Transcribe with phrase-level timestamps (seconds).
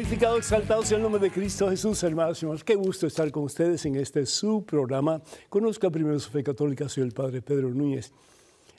[0.00, 2.64] Glorificado, exaltado sea el nombre de Cristo Jesús, hermanos y hermanos.
[2.64, 5.20] Qué gusto estar con ustedes en este su programa.
[5.50, 8.10] Conozca primero su fe católica, soy el Padre Pedro Núñez.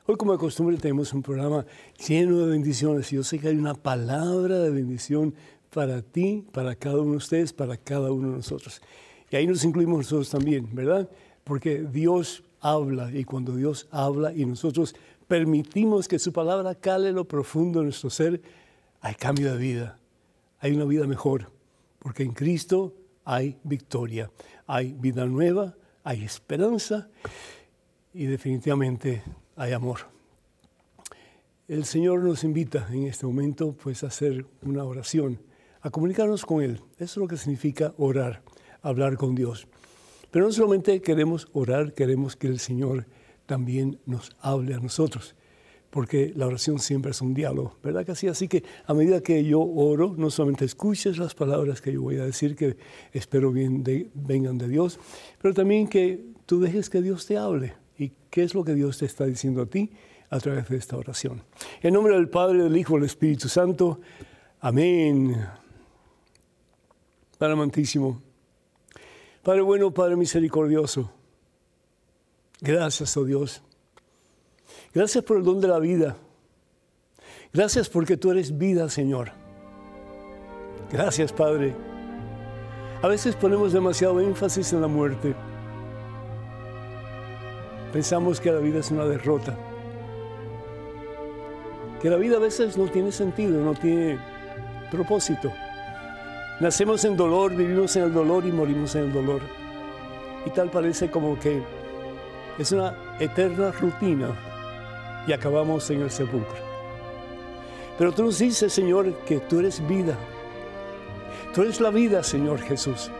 [0.08, 1.63] Hoy, como de costumbre, tenemos un programa
[2.08, 5.36] lleno de bendiciones y yo sé que hay una palabra de bendición
[5.72, 8.82] para ti, para cada uno de ustedes, para cada uno de nosotros.
[9.30, 11.08] Y ahí nos incluimos nosotros también, ¿verdad?
[11.44, 14.96] Porque Dios habla y cuando Dios habla y nosotros
[15.27, 18.41] permitimos que su palabra cale lo profundo de nuestro ser,
[19.02, 20.01] hay cambio de vida
[20.62, 21.52] hay una vida mejor,
[22.00, 22.94] porque en Cristo
[23.26, 24.32] hay victoria,
[24.68, 27.10] hay vida nueva, hay esperanza
[28.14, 29.24] y definitivamente
[29.55, 30.02] hay amor.
[31.68, 35.41] El Señor nos invita en este momento pues a hacer una oración,
[35.82, 36.82] a comunicarnos con Él.
[36.98, 38.44] Eso es lo que significa orar,
[38.84, 39.68] hablar con Dios.
[40.30, 43.07] Pero no solamente queremos orar, queremos que el Señor
[43.48, 45.35] también nos hable a nosotros
[45.92, 48.28] porque la oración siempre es un diálogo, ¿verdad que sí?
[48.28, 52.18] Así que a medida que yo oro, no solamente escuches las palabras que yo voy
[52.18, 52.78] a decir, que
[53.12, 55.00] espero bien vengan de Dios,
[55.40, 57.76] pero también que tú dejes que Dios te hable.
[57.98, 59.92] ¿Y qué es lo que Dios te está diciendo a ti
[60.30, 61.44] a través de esta oración?
[61.82, 64.00] En nombre del Padre, del Hijo, del Espíritu Santo.
[64.62, 65.36] Amén.
[67.38, 68.22] Padre amantísimo.
[69.44, 71.12] Padre bueno, Padre misericordioso.
[72.62, 73.62] Gracias, oh Dios
[74.94, 76.18] Gracias por el don de la vida.
[77.53, 79.31] Gracias porque tú eres vida, Señor.
[80.91, 81.74] Gracias, Padre.
[83.02, 85.34] A veces ponemos demasiado énfasis en la muerte.
[87.91, 89.58] Pensamos que la vida es una derrota.
[92.02, 94.19] Que la vida a veces no tiene sentido, no tiene
[94.90, 95.51] propósito.
[96.59, 99.41] Nacemos en dolor, vivimos en el dolor y morimos en el dolor.
[100.45, 101.62] Y tal parece como que
[102.57, 104.50] es una eterna rutina
[105.27, 106.71] y acabamos en el sepulcro.
[107.97, 110.17] Pero tú nos dices, Señor, que tú eres vida.
[111.53, 113.11] Tú eres la vida, Señor Jesús.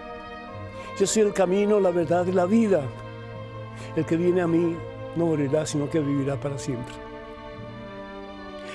[1.00, 2.81] Yo soy el camino, la verdad y la vida.
[3.95, 4.75] El que viene a mí
[5.16, 6.95] no morirá, sino que vivirá para siempre.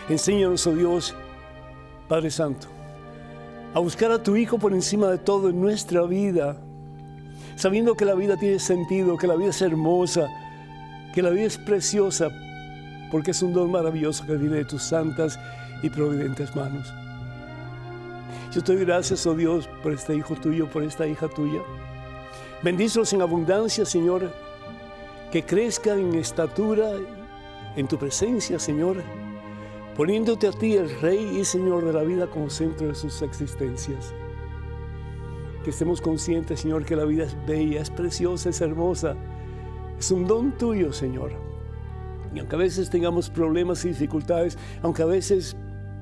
[0.09, 1.15] Enséñanos, oh Dios,
[2.09, 2.69] Padre Santo,
[3.75, 6.57] a buscar a tu Hijo por encima de todo en nuestra vida,
[7.57, 10.29] sabiendo que la vida tiene sentido, que la vida es hermosa,
[11.13, 12.29] que la vida es preciosa,
[13.11, 15.39] porque es un don maravilloso que viene de tus santas
[15.83, 16.93] y providentes manos.
[18.53, 21.61] Yo te doy gracias, oh Dios, por este hijo tuyo, por esta hija tuya.
[22.63, 24.33] Bendícelos en abundancia, Señor,
[25.31, 26.91] que crezcan en estatura,
[27.77, 29.03] en tu presencia, Señor,
[29.97, 34.15] poniéndote a ti, el Rey y Señor de la vida, como centro de sus existencias.
[35.65, 39.17] Que estemos conscientes, Señor, que la vida es bella, es preciosa, es hermosa.
[39.99, 41.56] Es un don tuyo, Señor
[42.39, 45.57] aunque a veces tengamos problemas y dificultades, aunque a veces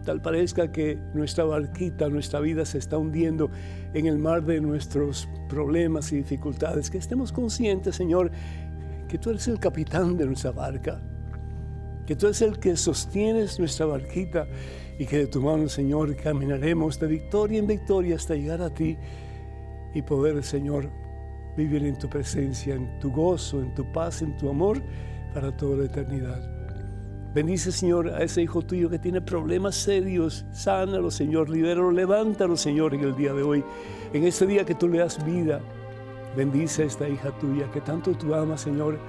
[0.04, 3.50] tal parezca que nuestra barquita, nuestra vida se está hundiendo
[3.94, 8.30] en el mar de nuestros problemas y dificultades, que estemos conscientes, Señor,
[9.08, 11.00] que tú eres el capitán de nuestra barca,
[12.06, 14.46] que tú eres el que sostienes nuestra barquita
[14.98, 18.98] y que de tu mano, Señor, caminaremos de victoria en victoria hasta llegar a ti
[19.94, 20.90] y poder, Señor,
[21.56, 24.82] vivir en tu presencia, en tu gozo, en tu paz, en tu amor
[25.34, 26.40] para toda la eternidad.
[27.34, 30.46] Bendice, Señor, a ese hijo tuyo que tiene problemas serios.
[30.52, 31.50] Sánalo, Señor.
[31.50, 33.64] Libéralo, levántalo, Señor, en el día de hoy.
[34.12, 35.60] En este día que tú le das vida.
[36.36, 39.00] Bendice a esta hija tuya que tanto tú amas, Señor.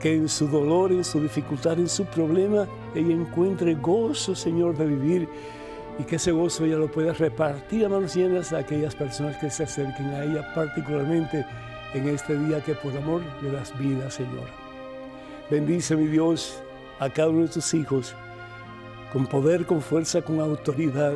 [0.00, 2.66] Que en su dolor, en su dificultad, en su problema,
[2.96, 5.28] ella encuentre gozo, Señor, de vivir.
[6.00, 9.50] Y que ese gozo ella lo pueda repartir a manos llenas a aquellas personas que
[9.50, 11.46] se acerquen a ella, particularmente
[11.94, 14.67] en este día que por amor le das vida, Señor.
[15.50, 16.60] Bendice, mi Dios,
[16.98, 18.14] a cada uno de tus hijos,
[19.14, 21.14] con poder, con fuerza, con autoridad.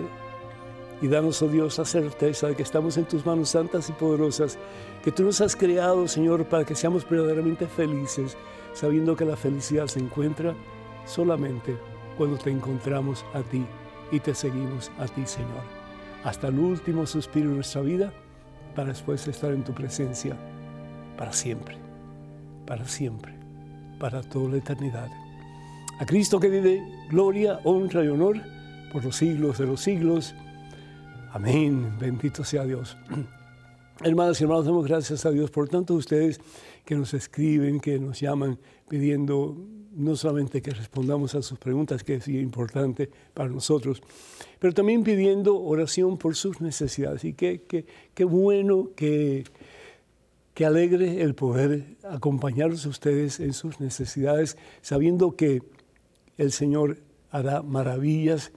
[1.03, 4.57] Y danos, oh Dios, la certeza de que estamos en tus manos santas y poderosas,
[5.05, 8.39] que tú nos has creado, Señor, para que seamos verdaderamente felices,
[8.73, 10.55] sabiendo que la felicidad se encuentra
[11.05, 11.77] solamente
[12.17, 13.67] cuando te encontramos a ti
[14.11, 15.63] y te seguimos a ti, Señor.
[16.25, 18.15] Hasta el último suspiro de nuestra vida,
[18.75, 20.35] para después estar en tu presencia,
[21.19, 21.77] para siempre,
[22.65, 23.42] para siempre
[24.03, 25.09] para toda la eternidad.
[26.01, 28.37] A Cristo que vive gloria, honra y honor
[28.93, 30.35] por los siglos de los siglos.
[31.31, 31.97] Amén.
[32.01, 32.97] Bendito sea Dios.
[34.03, 36.41] Hermanas y hermanos, damos gracias a Dios por tanto ustedes
[36.85, 38.59] que nos escriben, que nos llaman
[38.89, 39.57] pidiendo
[39.93, 44.03] no solamente que respondamos a sus preguntas, que es importante para nosotros,
[44.59, 47.25] pero también pidiendo oración por sus necesidades.
[47.25, 49.45] Y qué, qué, qué bueno que
[50.55, 55.63] Qué alegre el poder acompañarlos a ustedes en sus necesidades, sabiendo que
[56.37, 56.99] el Señor
[57.31, 58.53] hará maravillas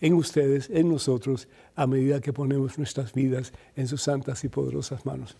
[0.00, 5.06] en ustedes, en nosotros, a medida que ponemos nuestras vidas en sus santas y poderosas
[5.06, 5.36] manos.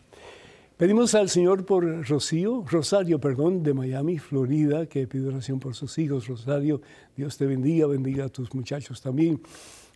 [0.77, 5.99] Pedimos al Señor por Rocío, Rosario, perdón, de Miami, Florida, que pide oración por sus
[5.99, 6.29] hijos.
[6.29, 6.81] Rosario,
[7.17, 9.41] Dios te bendiga, bendiga a tus muchachos también.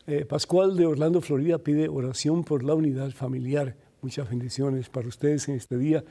[0.08, 3.76] Eh, Pascual de Orlando, Florida, pide oración por la unidad familiar.
[4.02, 6.02] Muchas bendiciones para ustedes en este día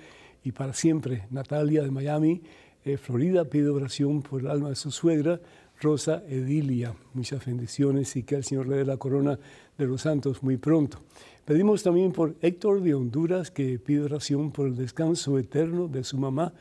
[0.45, 1.27] y para siempre.
[1.29, 2.41] Natalia de Miami,
[2.85, 5.41] eh, Florida, pide oración por el alma de su suegra,
[5.81, 6.95] Rosa Edilia.
[7.13, 9.37] Muchas bendiciones y que el Señor le dé la corona
[9.77, 10.99] de los santos muy pronto.
[11.43, 16.17] Pedimos también por Héctor de Honduras, que pide oración por el descanso eterno de su
[16.17, 16.53] mamá.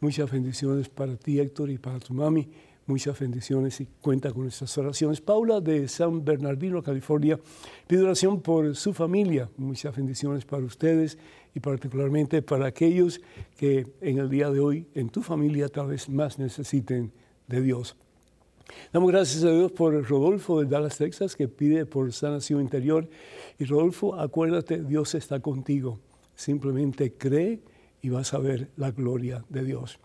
[0.00, 2.48] Muchas bendiciones para ti, Héctor, y para tu mami.
[2.86, 5.20] Muchas bendiciones y cuenta con estas oraciones.
[5.20, 7.38] Paula de San Bernardino, California,
[7.86, 9.48] pide oración por su familia.
[9.56, 11.16] Muchas bendiciones para ustedes
[11.54, 13.20] y particularmente para aquellos
[13.56, 17.12] que en el día de hoy en tu familia tal vez más necesiten
[17.46, 17.96] de Dios.
[18.92, 23.08] Damos gracias a Dios por Rodolfo de Dallas, Texas, que pide por sanación interior.
[23.58, 26.00] Y Rodolfo, acuérdate, Dios está contigo.
[26.34, 27.60] Simplemente cree
[28.00, 29.98] y vas a ver la gloria de Dios.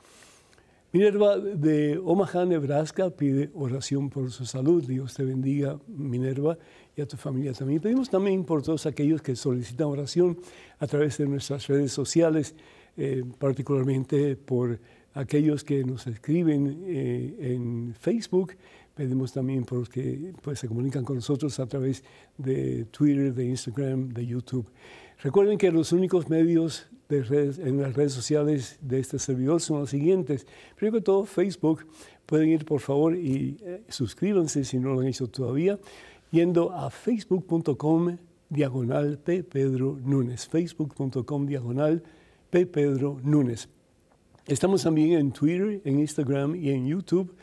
[0.98, 4.84] Minerva de Omaha, Nebraska, pide oración por su salud.
[4.84, 6.58] Dios te bendiga, Minerva,
[6.96, 7.80] y a tu familia también.
[7.80, 10.40] Pedimos también por todos aquellos que solicitan oración
[10.80, 12.56] a través de nuestras redes sociales,
[12.98, 14.80] eh, particularmente por
[15.14, 18.56] aquellos que nos escriben eh, en Facebook.
[18.96, 22.04] Pedimos también por los que pues, se comunican con nosotros a través
[22.40, 24.68] de Twitter, de Instagram, de YouTube.
[25.22, 30.46] Recuerden que los únicos medios en las redes sociales de este servidor son los siguientes.
[30.76, 31.86] Primero que todo, Facebook.
[32.26, 35.80] Pueden ir por favor y eh, suscríbanse si no lo han hecho todavía,
[36.30, 38.18] yendo a facebook.com
[38.50, 39.44] diagonal P.
[39.44, 40.48] Pedro Núñez.
[40.48, 42.04] Facebook.com diagonal
[42.50, 42.66] P.
[42.66, 43.70] Pedro Núñez.
[44.46, 47.34] Estamos también en Twitter, en Instagram y en YouTube.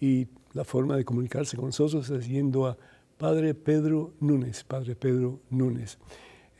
[0.00, 2.78] Y la forma de comunicarse con nosotros es yendo a
[3.16, 4.62] Padre Pedro Núñez.
[4.62, 5.98] Padre Pedro Núñez.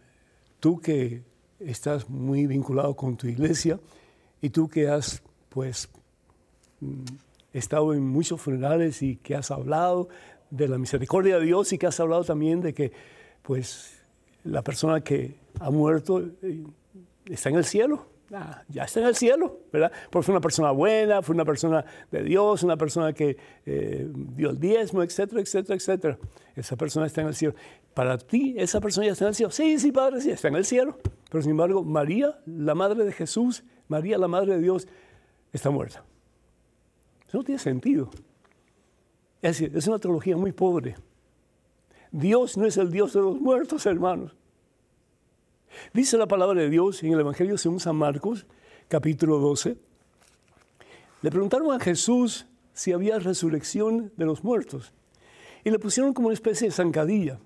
[0.59, 1.23] tú que
[1.61, 3.79] estás muy vinculado con tu iglesia
[4.41, 5.89] y tú que has, pues,
[7.53, 10.09] mm, estado en muchos funerales y que has hablado
[10.51, 12.93] de la misericordia de Dios y que has hablado también de que
[13.43, 14.03] pues
[14.45, 16.65] la persona que ha muerto eh,
[17.27, 18.07] está en el cielo.
[18.33, 19.91] Ah, ya está en el cielo, ¿verdad?
[20.11, 24.51] Porque fue una persona buena, fue una persona de Dios, una persona que eh, dio
[24.51, 26.19] el diezmo, etcétera, etcétera, etcétera.
[26.55, 27.55] Esa persona está en el cielo.
[27.95, 29.51] Para ti, esa persona ya está en el cielo.
[29.51, 30.99] Sí, sí, Padre, sí, está en el cielo.
[31.31, 34.87] Pero sin embargo, María, la Madre de Jesús, María, la Madre de Dios,
[35.53, 36.05] está muerta.
[37.29, 38.11] Eso no tiene sentido.
[39.43, 40.97] Es decir, es una teología muy pobre.
[42.11, 44.35] Dios no es el Dios de los muertos, hermanos.
[45.93, 48.47] Dice la palabra de Dios en el Evangelio según San Marcos,
[48.89, 49.77] capítulo 12.
[51.21, 54.95] Le preguntaron a Jesús si había resurrección de los muertos.
[55.65, 57.39] Y le pusieron como una especie de zancadilla.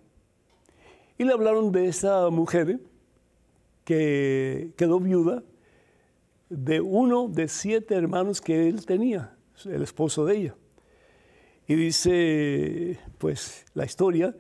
[1.19, 2.79] Y le hablaron de esa mujer
[3.85, 5.43] que quedó viuda
[6.49, 10.55] de uno de siete hermanos que él tenía el esposo de ella.
[11.67, 14.35] Y dice, pues, la historia,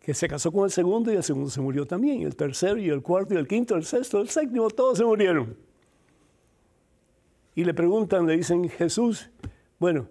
[0.00, 2.88] que se casó con el segundo y el segundo se murió también, el tercero y
[2.88, 5.56] el cuarto y el quinto, el sexto, el séptimo, todos se murieron.
[7.54, 9.28] Y le preguntan, le dicen, Jesús,
[9.78, 10.08] bueno,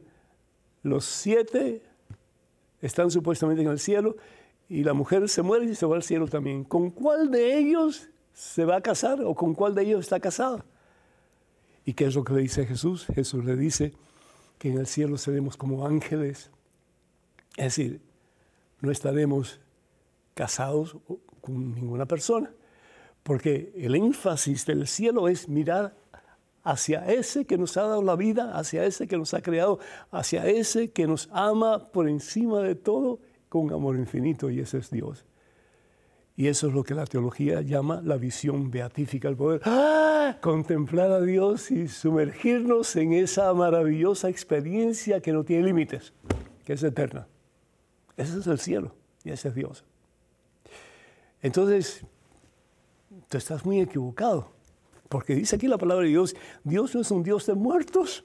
[0.83, 1.81] los siete
[2.81, 4.17] están supuestamente en el cielo
[4.69, 6.63] y la mujer se muere y se va al cielo también.
[6.63, 10.63] ¿Con cuál de ellos se va a casar o con cuál de ellos está casada?
[11.85, 13.05] ¿Y qué es lo que le dice Jesús?
[13.15, 13.93] Jesús le dice,
[14.57, 16.51] que en el cielo seremos como ángeles.
[17.55, 18.01] Es decir,
[18.81, 19.59] no estaremos
[20.33, 20.97] casados
[21.41, 22.51] con ninguna persona,
[23.23, 25.95] porque el énfasis del cielo es mirar
[26.63, 29.79] hacia ese que nos ha dado la vida, hacia ese que nos ha creado,
[30.11, 34.91] hacia ese que nos ama por encima de todo con amor infinito, y ese es
[34.91, 35.25] Dios.
[36.39, 40.37] Y eso es lo que la teología llama la visión beatífica, el poder ¡ah!
[40.39, 46.13] contemplar a Dios y sumergirnos en esa maravillosa experiencia que no tiene límites,
[46.63, 47.27] que es eterna.
[48.15, 49.83] Ese es el cielo y ese es Dios.
[51.41, 52.05] Entonces,
[53.29, 54.51] tú estás muy equivocado,
[55.09, 58.23] porque dice aquí la palabra de Dios, Dios no es un Dios de muertos.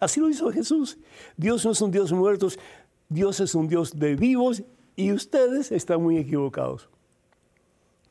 [0.00, 0.96] Así lo hizo Jesús.
[1.36, 2.58] Dios no es un Dios de muertos,
[3.10, 4.62] Dios es un Dios de vivos
[4.98, 6.88] y ustedes están muy equivocados.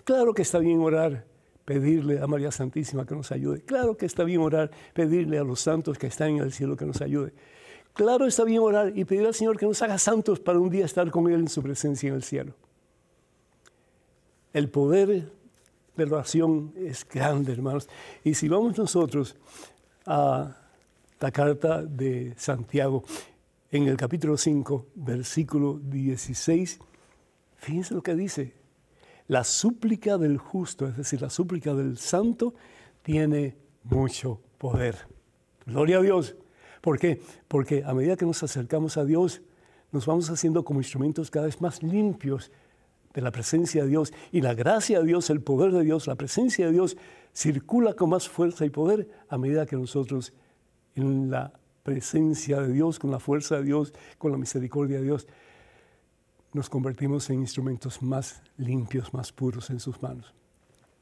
[0.05, 1.25] Claro que está bien orar,
[1.65, 3.59] pedirle a María Santísima que nos ayude.
[3.59, 6.85] Claro que está bien orar, pedirle a los santos que están en el cielo que
[6.85, 7.33] nos ayude.
[7.91, 10.85] Claro está bien orar y pedir al Señor que nos haga santos para un día
[10.85, 12.53] estar con Él en su presencia en el cielo.
[14.53, 15.29] El poder
[15.97, 17.89] de la oración es grande, hermanos.
[18.23, 19.35] Y si vamos nosotros
[20.05, 20.55] a
[21.19, 23.03] la carta de Santiago,
[23.71, 26.79] en el capítulo 5, versículo 16,
[27.57, 28.53] fíjense lo que dice.
[29.27, 32.53] La súplica del justo, es decir, la súplica del santo,
[33.01, 34.95] tiene mucho poder.
[35.65, 36.35] Gloria a Dios.
[36.79, 37.21] ¿Por qué?
[37.49, 39.41] Porque a medida que nos acercamos a Dios,
[39.91, 42.51] nos vamos haciendo como instrumentos cada vez más limpios
[43.13, 44.13] de la presencia de Dios.
[44.31, 46.97] Y la gracia de Dios, el poder de Dios, la presencia de Dios
[47.33, 50.33] circula con más fuerza y poder a medida que nosotros
[50.95, 51.51] en la
[51.87, 55.25] presencia de Dios, con la fuerza de Dios, con la misericordia de Dios,
[56.51, 60.33] nos convertimos en instrumentos más limpios, más puros en sus manos.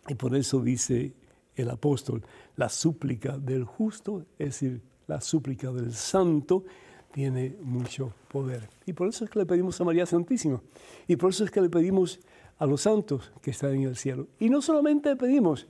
[0.08, 1.15] Y por eso dice
[1.56, 2.22] el apóstol,
[2.56, 6.65] la súplica del justo, es decir, la súplica del santo
[7.12, 8.70] tiene mucho poder.
[8.86, 10.62] Y por eso es que le pedimos a María Santísima.
[11.08, 12.20] Y por eso es que le pedimos
[12.60, 14.27] a los santos que están en el cielo.
[14.38, 15.65] Y no solamente pedimos,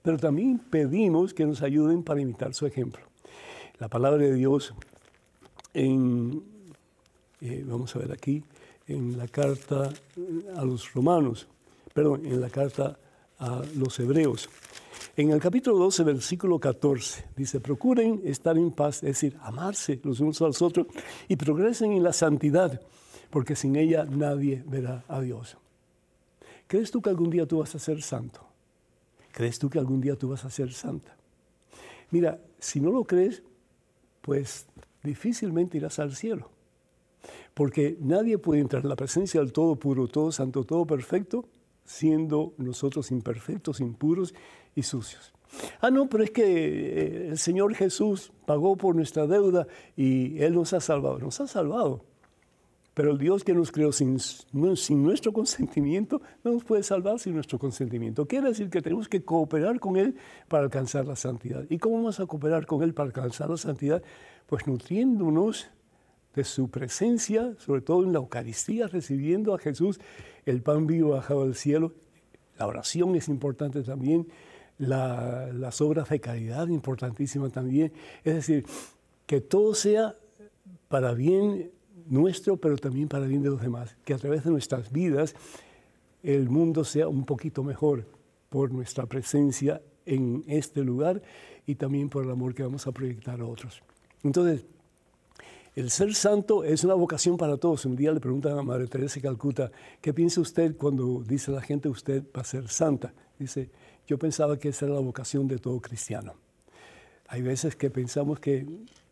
[0.00, 3.09] pero también pedimos que nos ayuden para imitar su ejemplo.
[3.80, 4.74] La palabra de Dios
[5.72, 6.42] en,
[7.40, 8.44] eh, vamos a ver aquí,
[8.86, 9.90] en la carta
[10.54, 11.48] a los romanos,
[11.94, 12.98] perdón, en la carta
[13.38, 14.50] a los hebreos.
[15.16, 20.20] En el capítulo 12, versículo 14, dice, procuren estar en paz, es decir, amarse los
[20.20, 20.86] unos a los otros
[21.26, 22.82] y progresen en la santidad,
[23.30, 25.56] porque sin ella nadie verá a Dios.
[26.66, 28.42] ¿Crees tú que algún día tú vas a ser santo?
[29.32, 31.16] ¿Crees tú que algún día tú vas a ser santa?
[32.10, 33.42] Mira, si no lo crees,
[34.20, 34.66] pues
[35.02, 36.50] difícilmente irás al cielo.
[37.54, 41.46] Porque nadie puede entrar en la presencia del todo puro, todo santo, todo perfecto,
[41.84, 44.34] siendo nosotros imperfectos, impuros
[44.74, 45.32] y sucios.
[45.80, 50.54] Ah, no, pero es que eh, el Señor Jesús pagó por nuestra deuda y Él
[50.54, 51.18] nos ha salvado.
[51.18, 52.04] Nos ha salvado.
[53.00, 57.32] Pero el Dios que nos creó sin, sin, nuestro consentimiento no nos puede salvar sin
[57.32, 58.26] nuestro consentimiento.
[58.26, 60.16] Quiere decir que tenemos que cooperar con Él
[60.48, 61.64] para alcanzar la santidad.
[61.70, 64.02] ¿Y cómo vamos a cooperar con Él para alcanzar la santidad?
[64.46, 65.70] Pues nutriéndonos
[66.34, 69.98] de su presencia, sobre todo en la Eucaristía, recibiendo a Jesús
[70.44, 71.94] el pan vivo bajado del cielo.
[72.58, 74.28] La oración es importante también,
[74.76, 77.94] las obras de caridad importantísimas también.
[78.24, 78.66] Es decir,
[79.24, 80.16] que todo sea
[80.90, 81.70] para bien
[82.10, 83.96] nuestro, pero también para bien de los demás.
[84.04, 85.34] Que a través de nuestras vidas
[86.22, 88.04] el mundo sea un poquito mejor
[88.50, 91.22] por nuestra presencia en este lugar
[91.66, 93.82] y también por el amor que vamos a proyectar a otros.
[94.22, 94.66] Entonces,
[95.76, 97.84] el ser santo es una vocación para todos.
[97.84, 101.62] Un día le preguntan a Madre Teresa de Calcuta, ¿qué piensa usted cuando dice la
[101.62, 103.14] gente usted va a ser santa?
[103.38, 103.70] Dice,
[104.06, 106.34] yo pensaba que esa era la vocación de todo cristiano.
[107.28, 108.66] Hay veces que pensamos que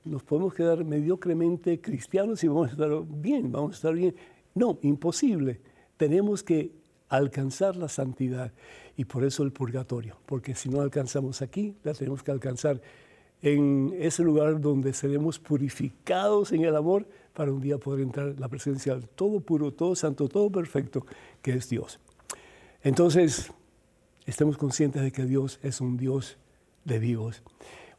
[0.08, 4.14] nos podemos quedar mediocremente cristianos y vamos a estar bien, vamos a estar bien.
[4.54, 5.60] No, imposible.
[5.96, 6.72] Tenemos que
[7.08, 8.52] alcanzar la santidad
[8.96, 12.80] y por eso el purgatorio, porque si no alcanzamos aquí, la tenemos que alcanzar
[13.40, 18.40] en ese lugar donde seremos purificados en el amor para un día poder entrar en
[18.40, 21.06] la presencia del todo puro, todo santo, todo perfecto,
[21.40, 22.00] que es Dios.
[22.82, 23.52] Entonces,
[24.26, 26.38] estemos conscientes de que Dios es un Dios
[26.84, 27.42] de vivos.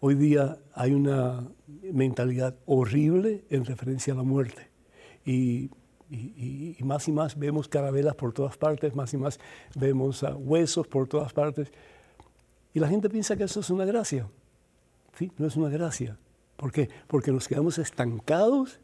[0.02, 1.46] Hoy día hay una
[1.92, 4.70] mentalidad horrible en referencia a la muerte.
[5.26, 5.70] Y,
[6.80, 9.40] más y más vemos carabelas por todas partes, más y más
[9.76, 11.74] vemos huesos por todas partes.
[12.74, 14.30] Y la gente piensa que eso es una gracia.
[15.18, 15.34] ¿Sí?
[15.38, 16.18] No es una gracia.
[16.56, 16.90] ¿Por qué?
[17.08, 18.80] Porque nos quedamos estancados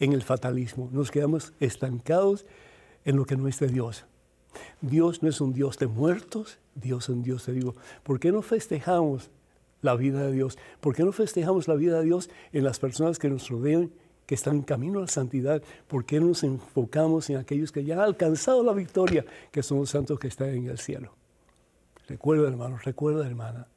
[0.00, 2.44] en el fatalismo, nos quedamos estancados
[3.04, 4.04] en lo que no es de Dios.
[4.80, 7.76] Dios no es un Dios de muertos, Dios es un Dios de vivos.
[8.02, 9.30] ¿Por qué no festejamos
[9.82, 10.58] la vida de Dios?
[10.80, 13.90] ¿Por qué no festejamos la vida de Dios en las personas que nos rodean,
[14.26, 15.62] que están en camino a la santidad?
[15.88, 19.78] ¿Por qué no nos enfocamos en aquellos que ya han alcanzado la victoria, que son
[19.78, 21.14] los santos que están en el cielo?
[22.08, 23.68] Recuerda, hermano, recuerda, hermana,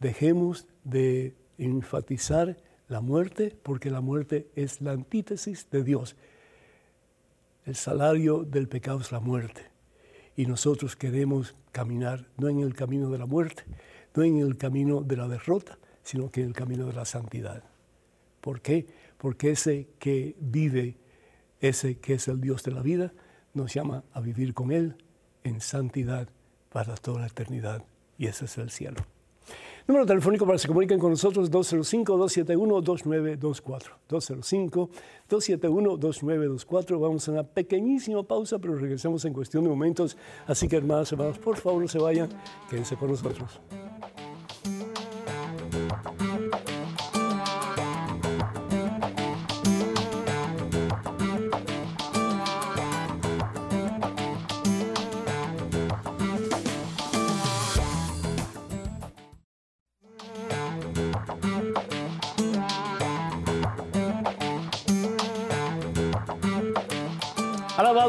[0.00, 2.56] dejemos de enfatizar
[2.88, 6.16] la muerte, porque la muerte es la antítesis de Dios.
[7.66, 9.62] El salario del pecado es la muerte.
[10.36, 13.64] Y nosotros queremos caminar no en el camino de la muerte,
[14.18, 17.62] no en el camino de la derrota, sino que en el camino de la santidad.
[18.40, 18.84] ¿Por qué?
[19.16, 20.96] Porque ese que vive,
[21.60, 23.12] ese que es el Dios de la vida,
[23.54, 24.96] nos llama a vivir con Él
[25.44, 26.28] en santidad
[26.70, 27.84] para toda la eternidad.
[28.18, 29.06] Y ese es el cielo.
[29.86, 33.84] Número telefónico para que se comuniquen con nosotros 205-271-2924.
[35.28, 37.00] 205-271-2924.
[37.00, 40.16] Vamos a una pequeñísima pausa, pero regresamos en cuestión de momentos.
[40.46, 42.28] Así que hermanos, hermanos, por favor no se vayan,
[42.68, 43.60] quédense con nosotros.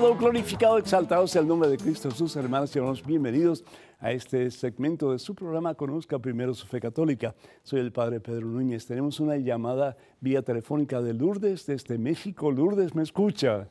[0.10, 3.06] Alabado, glorificado, exaltado sea el nombre de Cristo Jesús, hermanos y hermanos.
[3.06, 3.64] Bienvenidos
[4.00, 7.36] a este segmento de su programa Conozca Primero su Fe Católica.
[7.62, 8.88] Soy el Padre Pedro Núñez.
[8.88, 12.50] Tenemos una llamada vía telefónica de Lourdes desde México.
[12.50, 13.68] Lourdes, ¿me escucha?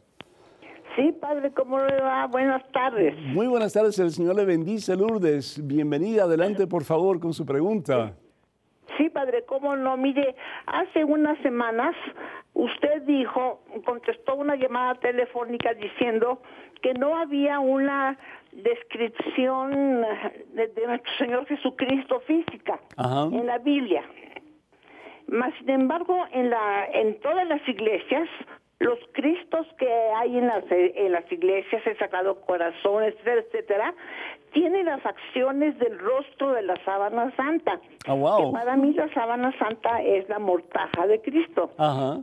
[0.94, 2.26] Sí, Padre, ¿cómo le va?
[2.26, 3.16] Buenas tardes.
[3.34, 5.60] Muy buenas tardes, el Señor le bendice, Lourdes.
[5.66, 8.14] Bienvenida, adelante por favor con su pregunta.
[8.96, 9.96] Sí, Padre, ¿cómo no?
[9.96, 11.96] Mire, hace unas semanas
[12.58, 16.42] usted dijo, contestó una llamada telefónica diciendo
[16.82, 18.18] que no había una
[18.52, 20.02] descripción
[20.52, 22.80] de, nuestro Señor Jesucristo física
[23.32, 24.02] en la Biblia.
[25.28, 28.28] Mas, sin embargo, en, la, en todas las iglesias,
[28.80, 29.66] los cristos
[30.18, 33.94] hay en las, en las iglesias, el Sagrado Corazón, etcétera, etcétera,
[34.52, 37.80] tiene las acciones del rostro de la sábana santa.
[38.08, 41.70] Oh, para mí la sábana santa es la mortaja de Cristo.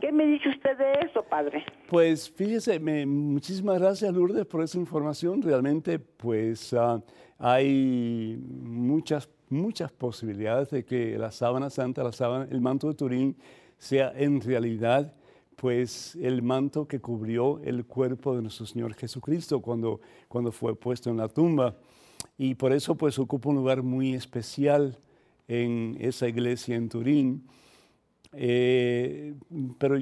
[0.00, 1.64] ¿Qué me dice usted de eso, padre?
[1.88, 5.40] Pues fíjese, muchísimas gracias Lourdes por esa información.
[5.40, 7.00] Realmente, pues ah,
[7.38, 13.36] hay muchas, muchas posibilidades de que la sábana santa, la sábana, el manto de Turín,
[13.78, 15.14] sea en realidad
[15.56, 21.10] pues el manto que cubrió el cuerpo de nuestro Señor Jesucristo cuando, cuando fue puesto
[21.10, 21.76] en la tumba
[22.38, 24.98] y por eso pues ocupa un lugar muy especial
[25.48, 27.46] en esa iglesia en Turín.
[28.32, 29.34] Eh,
[29.78, 29.96] pero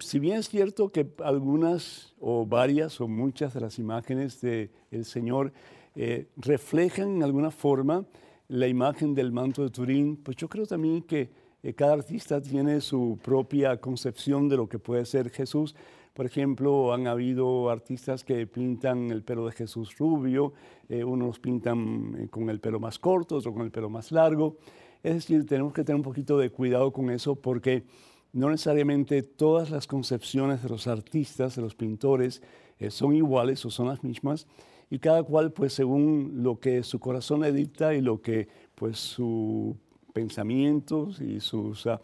[0.00, 5.52] si bien es cierto que algunas o varias o muchas de las imágenes del Señor
[5.94, 8.04] eh, reflejan en alguna forma
[8.48, 11.30] la imagen del manto de Turín, pues yo creo también que
[11.76, 15.74] cada artista tiene su propia concepción de lo que puede ser Jesús.
[16.14, 20.52] Por ejemplo, han habido artistas que pintan el pelo de Jesús rubio,
[20.88, 24.56] eh, unos pintan eh, con el pelo más corto, otros con el pelo más largo.
[25.02, 27.84] Es decir, tenemos que tener un poquito de cuidado con eso porque
[28.32, 32.42] no necesariamente todas las concepciones de los artistas, de los pintores,
[32.78, 34.46] eh, son iguales o son las mismas
[34.90, 38.98] y cada cual, pues según lo que su corazón le dicta y lo que pues
[38.98, 39.76] sus
[40.12, 42.00] pensamientos y sus ah,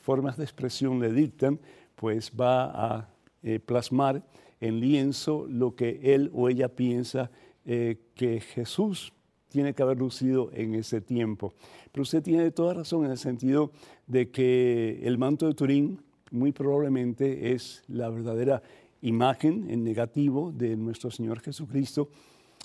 [0.00, 1.58] formas de expresión le dictan,
[1.94, 3.08] pues va a
[3.42, 4.22] eh, plasmar
[4.60, 7.30] en lienzo lo que él o ella piensa
[7.64, 9.12] eh, que Jesús
[9.48, 11.54] tiene que haber lucido en ese tiempo.
[11.90, 13.72] Pero usted tiene toda razón en el sentido
[14.06, 18.62] de que el manto de Turín muy probablemente es la verdadera
[19.02, 22.10] imagen en negativo de nuestro Señor Jesucristo.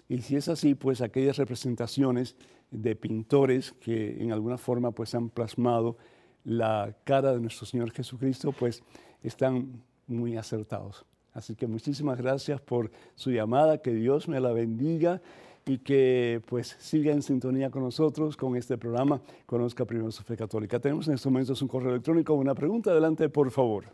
[0.07, 2.35] Y si es así, pues aquellas representaciones
[2.71, 5.97] de pintores que en alguna forma pues han plasmado
[6.43, 8.83] la cara de nuestro Señor Jesucristo, pues
[9.23, 11.05] están muy acertados.
[11.33, 15.21] Así que muchísimas gracias por su llamada, que Dios me la bendiga
[15.65, 20.37] y que pues siga en sintonía con nosotros con este programa Conozca Primero su Fe
[20.37, 20.79] Católica.
[20.79, 23.85] Tenemos en estos momentos un correo electrónico, una pregunta, adelante por favor.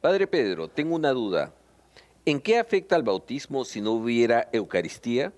[0.00, 1.54] Padre Pedro, tengo una duda.
[2.26, 5.32] ¿En qué afecta el bautismo si no hubiera Eucaristía?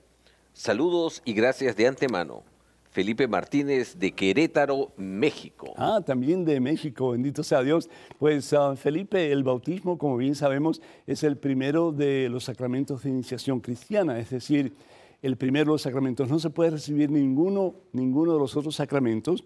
[0.57, 2.42] Saludos y gracias de antemano.
[2.90, 5.75] Felipe Martínez de Querétaro, México.
[5.77, 7.90] Ah, también de México, bendito sea Dios.
[8.19, 13.11] Pues ah, Felipe, el bautismo, como bien sabemos, es el primero de los sacramentos de
[13.11, 14.73] iniciación cristiana, es decir,
[15.21, 16.31] el primero de los sacramentos.
[16.31, 19.45] No se puede recibir ninguno, ninguno de los otros sacramentos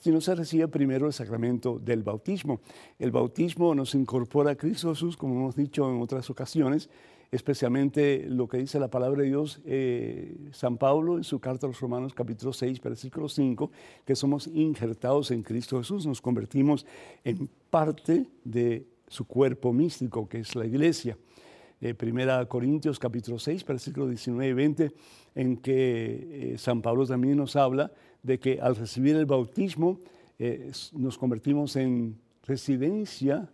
[0.00, 2.60] si no se recibe primero el sacramento del bautismo.
[2.98, 6.90] El bautismo nos incorpora a Cristo Jesús, como hemos dicho en otras ocasiones,
[7.30, 11.68] especialmente lo que dice la palabra de Dios, eh, San Pablo en su carta a
[11.68, 13.70] los Romanos capítulo 6, versículo 5,
[14.04, 16.86] que somos injertados en Cristo Jesús, nos convertimos
[17.24, 21.18] en parte de su cuerpo místico, que es la iglesia.
[21.80, 24.92] Eh, primera Corintios capítulo 6, versículo 19 y 20,
[25.34, 30.00] en que eh, San Pablo también nos habla de que al recibir el bautismo
[30.92, 33.50] nos convertimos en residencia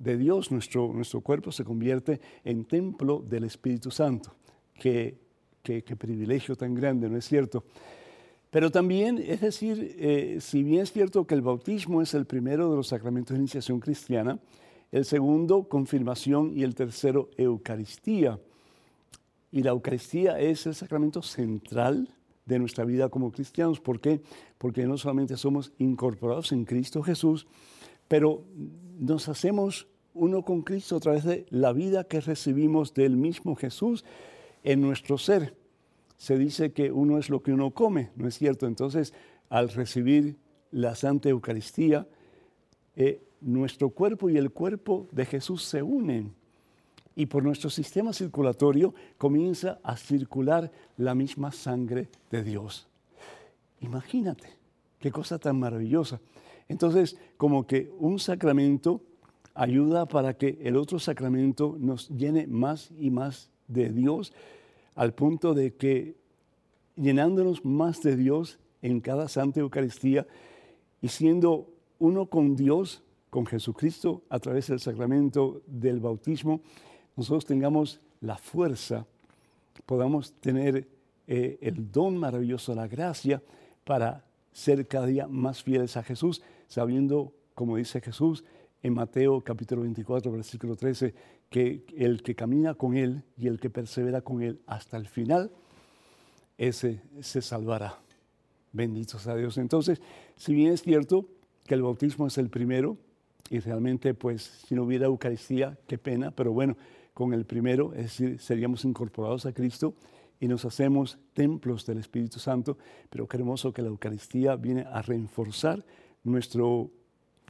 [0.00, 4.34] de Dios, nuestro, nuestro cuerpo se convierte en templo del Espíritu Santo,
[4.74, 5.30] que
[5.62, 7.64] qué, privilegio tan grande, ¿no es cierto?
[8.50, 12.70] Pero también, es decir, eh, si bien es cierto que el bautismo es el primero
[12.70, 14.38] de los sacramentos de iniciación cristiana,
[14.90, 18.40] el segundo, confirmación, y el tercero, Eucaristía.
[19.52, 22.08] Y la Eucaristía es el sacramento central
[22.44, 23.80] de nuestra vida como cristianos.
[23.80, 24.20] ¿Por qué?
[24.58, 27.46] Porque no solamente somos incorporados en Cristo Jesús,
[28.08, 28.42] pero
[28.98, 34.04] nos hacemos uno con Cristo a través de la vida que recibimos del mismo Jesús
[34.62, 35.56] en nuestro ser.
[36.16, 38.66] Se dice que uno es lo que uno come, ¿no es cierto?
[38.66, 39.14] Entonces,
[39.48, 40.36] al recibir
[40.70, 42.06] la Santa Eucaristía,
[42.96, 46.34] eh, nuestro cuerpo y el cuerpo de Jesús se unen
[47.16, 52.88] y por nuestro sistema circulatorio comienza a circular la misma sangre de Dios.
[53.80, 54.48] Imagínate,
[54.98, 56.20] qué cosa tan maravillosa.
[56.68, 59.02] Entonces, como que un sacramento
[59.54, 64.32] ayuda para que el otro sacramento nos llene más y más de Dios,
[64.94, 66.16] al punto de que
[66.96, 70.26] llenándonos más de Dios en cada Santa Eucaristía
[71.00, 76.60] y siendo uno con Dios, con Jesucristo, a través del sacramento del bautismo,
[77.16, 79.06] nosotros tengamos la fuerza,
[79.86, 80.88] podamos tener
[81.26, 83.42] eh, el don maravilloso, la gracia,
[83.84, 88.44] para ser cada día más fieles a Jesús, sabiendo, como dice Jesús
[88.82, 91.14] en Mateo capítulo 24, versículo 13,
[91.50, 95.50] que el que camina con Él y el que persevera con Él hasta el final,
[96.56, 97.98] ese se salvará.
[98.72, 99.58] Benditos a Dios.
[99.58, 100.00] Entonces,
[100.36, 101.26] si bien es cierto
[101.66, 102.96] que el bautismo es el primero,
[103.50, 106.76] y realmente pues si no hubiera Eucaristía, qué pena, pero bueno,
[107.12, 109.94] con el primero, es decir, seríamos incorporados a Cristo
[110.38, 112.78] y nos hacemos templos del Espíritu Santo,
[113.10, 115.84] pero qué hermoso que la Eucaristía viene a reforzar
[116.22, 116.90] nuestro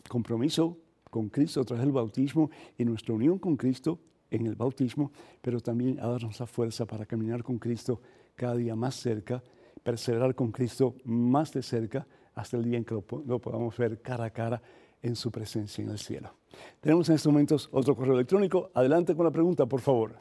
[0.09, 0.79] compromiso
[1.11, 3.99] con Cristo a través del bautismo y nuestra unión con Cristo
[4.31, 5.11] en el bautismo,
[5.43, 8.01] pero también a darnos la fuerza para caminar con Cristo
[8.37, 9.43] cada día más cerca,
[9.83, 14.01] perseverar con Cristo más de cerca hasta el día en que lo, lo podamos ver
[14.01, 14.63] cara a cara
[15.03, 16.35] en su presencia en el cielo.
[16.81, 18.71] Tenemos en estos momentos otro correo electrónico.
[18.75, 20.17] Adelante con la pregunta, por favor.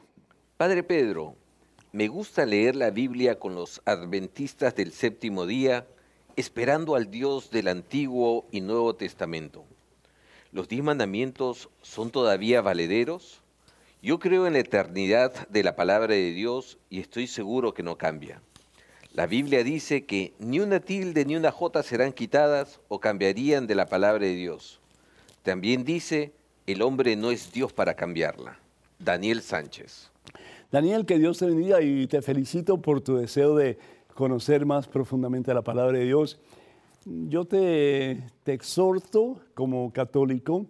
[0.56, 1.36] Padre Pedro,
[1.92, 5.86] me gusta leer la Biblia con los adventistas del séptimo día,
[6.36, 9.64] esperando al Dios del Antiguo y Nuevo Testamento.
[10.52, 13.40] ¿Los diez mandamientos son todavía valederos?
[14.02, 17.96] Yo creo en la eternidad de la palabra de Dios y estoy seguro que no
[17.96, 18.42] cambia.
[19.12, 23.76] La Biblia dice que ni una tilde ni una jota serán quitadas o cambiarían de
[23.76, 24.80] la palabra de Dios.
[25.44, 26.32] También dice,
[26.66, 28.58] el hombre no es Dios para cambiarla.
[28.98, 30.10] Daniel Sánchez.
[30.72, 33.78] Daniel, que Dios te bendiga y te felicito por tu deseo de
[34.14, 36.40] conocer más profundamente la palabra de Dios.
[37.06, 40.66] Yo te, exhorto como católico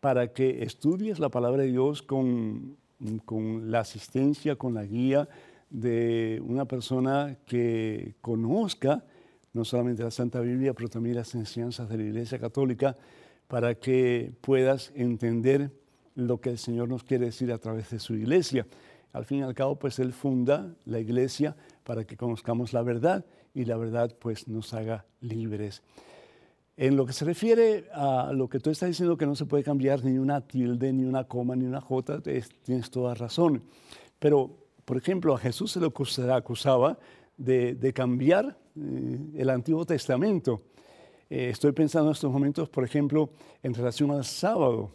[0.00, 2.76] para que estudies la palabra de Dios con,
[3.24, 5.28] con la asistencia, con la guía,
[5.70, 9.04] de una persona que conozca
[9.52, 12.96] no solamente la Santa Biblia, pero también las enseñanzas de la Iglesia Católica,
[13.48, 15.70] para que puedas entender
[16.14, 18.66] lo que el Señor nos quiere decir a través de su iglesia.
[19.12, 23.24] Al fin y al cabo, pues Él funda la iglesia para que conozcamos la verdad
[23.54, 25.82] y la verdad pues nos haga libres.
[26.76, 29.62] En lo que se refiere a lo que tú estás diciendo que no se puede
[29.62, 33.62] cambiar ni una tilde, ni una coma, ni una jota, tienes toda razón.
[34.18, 34.60] Pero
[34.90, 35.78] por ejemplo, a Jesús se
[36.22, 36.98] le acusaba
[37.36, 40.62] de, cambiar eh, el Antiguo Testamento.
[41.28, 43.30] Eh, estoy pensando en estos momentos, por ejemplo,
[43.62, 44.90] en relación al sábado.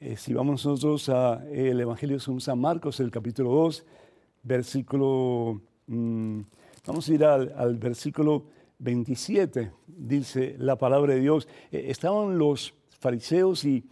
[0.00, 3.84] Eh, si vamos nosotros al Evangelio de San Marcos, el capítulo 2,
[4.44, 6.40] versículo, mm,
[6.88, 8.46] vamos a ir al, versículo
[8.78, 11.46] 27, dice la palabra de Dios.
[11.70, 13.84] estaban los fariseos y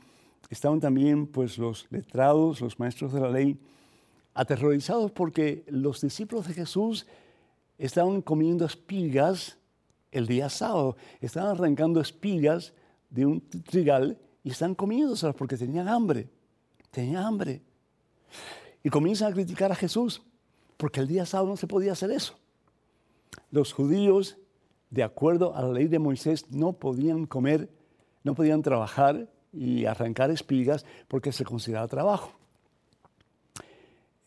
[0.49, 3.61] estaban también pues los letrados, los maestros de la ley,
[4.33, 7.07] aterrorizados porque los discípulos de Jesús
[7.77, 9.59] estaban comiendo espigas
[10.11, 12.73] el día sábado, estaban arrancando espigas
[13.11, 16.31] de un trigal y están comiéndoselas porque tenían hambre,
[16.91, 17.61] tenían hambre.
[18.83, 20.23] Y comienzan a criticar a Jesús
[20.79, 22.39] porque el día sábado no se podía hacer eso.
[23.51, 24.39] Los judíos,
[24.91, 27.69] de acuerdo a la ley de Moisés, no podían comer,
[28.25, 32.33] no podían trabajar y arrancar espigas porque se consideraba trabajo.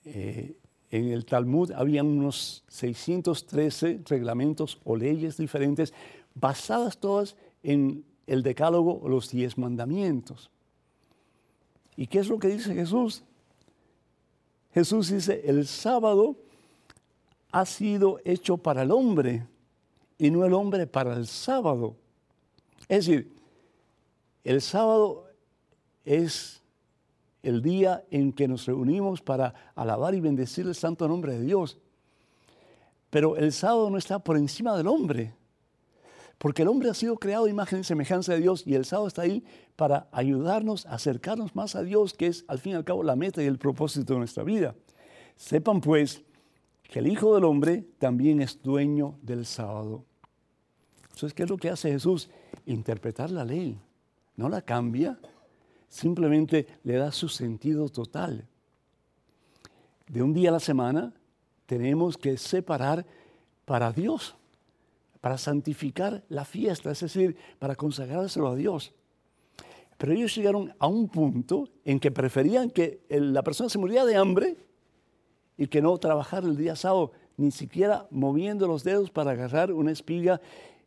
[0.06, 0.56] Eh,
[0.91, 5.93] en el Talmud había unos 613 reglamentos o leyes diferentes,
[6.34, 10.50] basadas todas en el decálogo o los diez mandamientos.
[11.95, 13.24] ¿Y qué es lo que dice Jesús?
[14.74, 16.38] Jesús dice, el sábado
[17.52, 19.48] ha sido hecho para el hombre
[20.18, 21.96] y no el hombre para el sábado.
[22.88, 23.34] Es decir,
[24.44, 25.28] el sábado
[26.04, 26.62] es
[27.44, 31.78] el día en que nos reunimos para alabar y bendecir el santo nombre de Dios.
[33.10, 35.34] Pero el sábado no está por encima del hombre.
[36.38, 39.24] Porque el hombre ha sido creado imagen y semejanza de Dios y el sábado está
[39.24, 39.44] ahí
[39.76, 43.18] para ayudarnos a acercarnos más a Dios, que es al fin y al cabo la
[43.18, 44.74] meta y el propósito de nuestra vida.
[45.36, 46.24] Sepan pues
[46.89, 50.04] que el Hijo del Hombre también es dueño del sábado.
[51.04, 52.30] Entonces, ¿qué es lo que hace Jesús?
[52.65, 53.80] Interpretar la ley.
[54.36, 55.17] No la cambia,
[55.88, 58.47] simplemente le da su sentido total.
[60.08, 61.13] De un día a la semana
[61.65, 63.06] tenemos que separar
[63.65, 64.36] para Dios
[65.21, 68.93] para santificar la fiesta, es decir, para consagrárselo a Dios.
[69.97, 74.15] Pero ellos llegaron a un punto en que preferían que la persona se muriera de
[74.15, 74.58] hambre
[75.60, 79.91] y que no trabajar el día sábado, ni siquiera moviendo los dedos para agarrar una
[79.91, 80.39] espiga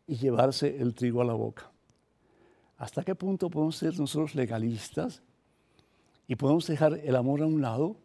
[0.06, 1.70] y llevarse el trigo a la boca.
[2.78, 5.20] ¿Hasta qué punto podemos ser nosotros legalistas
[6.26, 7.96] y podemos dejar el amor a un lado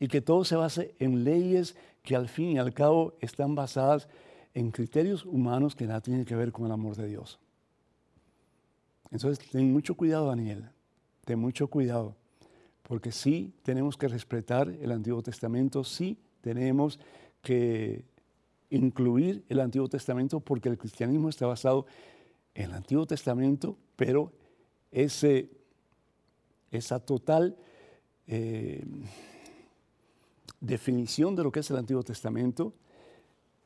[0.00, 4.08] y que todo se base en leyes que al fin y al cabo están basadas
[4.54, 7.38] en criterios humanos que nada tienen que ver con el amor de Dios.
[9.10, 10.70] Entonces, ten mucho cuidado, Daniel,
[11.26, 12.16] ten mucho cuidado,
[12.92, 17.00] porque sí tenemos que respetar el Antiguo Testamento, sí tenemos
[17.40, 18.04] que
[18.68, 21.86] incluir el Antiguo Testamento, porque el cristianismo está basado
[22.54, 24.30] en el Antiguo Testamento, pero
[24.90, 25.48] esa
[27.00, 27.56] total
[28.26, 28.84] eh,
[30.60, 32.74] definición de lo que es el Antiguo Testamento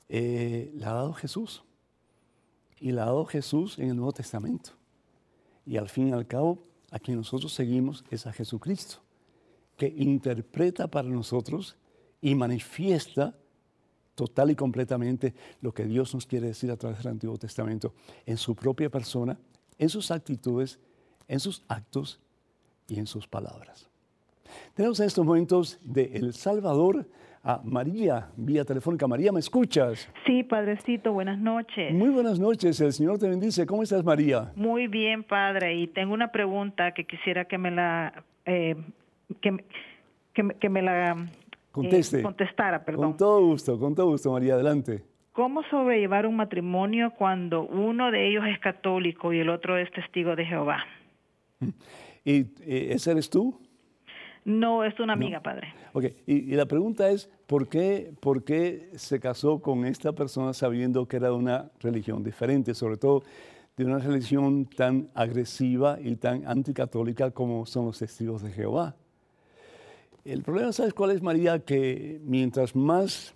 [0.09, 1.65] eh, la ha dado Jesús.
[2.79, 4.71] Y la ha dado Jesús en el Nuevo Testamento.
[5.67, 6.63] Y al fin y al cabo,
[6.93, 9.01] a quien nosotros seguimos es a Jesucristo,
[9.77, 11.77] que interpreta para nosotros
[12.21, 13.35] y manifiesta
[14.15, 18.37] total y completamente lo que Dios nos quiere decir a través del Antiguo Testamento, en
[18.39, 19.39] su propia persona,
[19.79, 20.81] en sus actitudes,
[21.29, 22.21] en sus actos
[22.89, 23.91] y en sus palabras.
[24.75, 27.07] Tenemos en estos momentos de El Salvador
[27.43, 29.07] a María vía telefónica.
[29.07, 30.09] María, ¿me escuchas?
[30.25, 31.93] Sí, Padrecito, buenas noches.
[31.93, 33.67] Muy buenas noches, el Señor te bendice.
[33.67, 34.53] ¿Cómo estás, María?
[34.57, 38.25] Muy bien, Padre, y tengo una pregunta que quisiera que me la...
[38.47, 38.77] Eh,
[39.41, 39.65] que,
[40.33, 41.13] que, me la...
[41.13, 43.11] Eh, contestara, perdón.
[43.11, 45.05] Con todo gusto, con todo gusto, María, adelante.
[45.33, 50.35] ¿Cómo sobrellevar un matrimonio cuando uno de ellos es católico y el otro es testigo
[50.35, 50.85] de Jehová?
[52.25, 53.59] ¿Y, y eh, ese eres tú?
[54.47, 55.75] No, es una amiga, padre.
[55.93, 61.09] Ok, y, la pregunta es, ¿por qué, ¿por qué se casó con esta persona sabiendo
[61.09, 63.25] que era de una religión diferente, sobre todo
[63.77, 68.95] de una religión tan agresiva y tan anticatólica como son los testigos de Jehová?
[70.27, 71.61] El problema, ¿sabes cuál es, María?
[71.61, 73.33] Que mientras más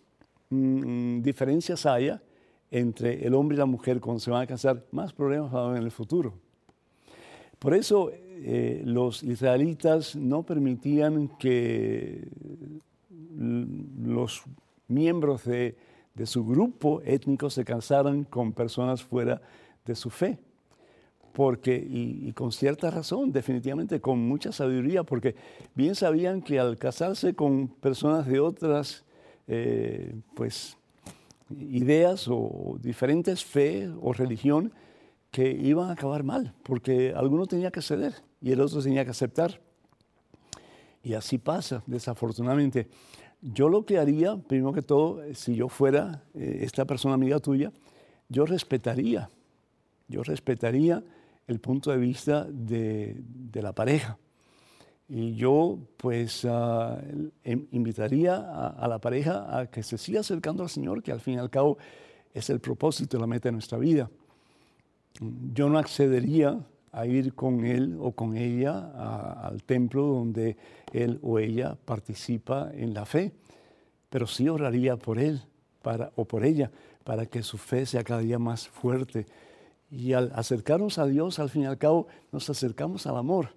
[0.48, 2.20] mm, diferencias haya
[2.68, 5.66] entre el hombre y la mujer cuando se van a casar, más problemas van a
[5.66, 6.34] haber en el futuro.
[7.60, 12.26] Por eso eh, los israelitas no permitían que
[13.38, 14.42] los
[14.88, 15.76] miembros de,
[16.24, 19.40] su grupo étnico se casaran con personas fuera
[19.86, 20.38] de su fe.
[21.32, 25.36] Porque, y, con cierta razón, definitivamente con mucha sabiduría, porque
[25.74, 29.04] bien sabían que al casarse con personas de otras
[29.46, 30.76] eh, pues,
[31.50, 34.72] ideas o diferentes fe o religión,
[35.30, 39.12] que iban a acabar mal, porque alguno tenía que ceder y el otro tenía que
[39.12, 39.60] aceptar.
[41.02, 42.88] Y así pasa, desafortunadamente.
[43.40, 47.72] Yo lo que haría, primero que todo, si yo fuera eh, esta persona amiga tuya,
[48.28, 49.30] yo respetaría,
[50.08, 51.02] yo respetaría
[51.46, 53.22] el punto de vista de,
[53.54, 54.18] la pareja.
[55.08, 57.00] Y yo, pues, ah,
[57.42, 61.34] em, invitaría a, la pareja a que se siga acercando al Señor, que al fin
[61.34, 61.78] y al cabo
[62.32, 64.10] es el propósito la meta de nuestra vida.
[65.52, 70.56] Yo no accedería a ir con él o con ella al templo donde
[70.92, 73.32] él o ella participa en la fe,
[74.08, 75.42] pero sí oraría por él
[75.82, 76.70] para, o por ella
[77.04, 79.26] para que su fe sea cada día más fuerte.
[79.90, 83.54] Y al acercarnos a Dios, al fin y al cabo, nos acercamos al amor,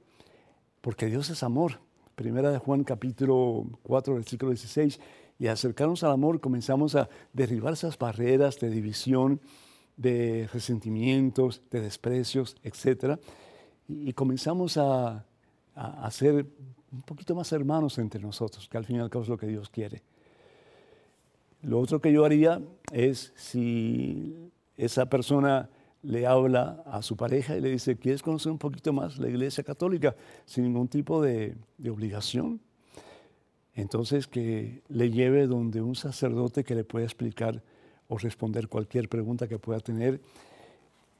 [0.82, 1.80] porque Dios es amor.
[2.15, 5.00] Primera de Juan capítulo 4, versículo 16.
[5.39, 9.41] Y al acercarnos al amor comenzamos a derribar esas barreras de división,
[9.96, 13.19] de resentimientos, de desprecios, etc.
[13.88, 15.26] Y, comenzamos a,
[15.76, 16.48] a, ser
[16.91, 19.48] un poquito más hermanos entre nosotros, que al fin y al cabo es lo que
[19.48, 20.02] Dios quiere.
[21.62, 25.69] Lo otro que yo haría es si esa persona
[26.04, 29.63] le habla a su pareja y le dice, ¿quieres conocer un poquito más la Iglesia
[29.63, 30.16] Católica?
[30.46, 32.60] Sin ningún tipo de, de obligación.
[33.74, 37.63] Entonces que le lleve donde un sacerdote que le pueda explicar
[38.08, 40.22] o responder cualquier pregunta que pueda tener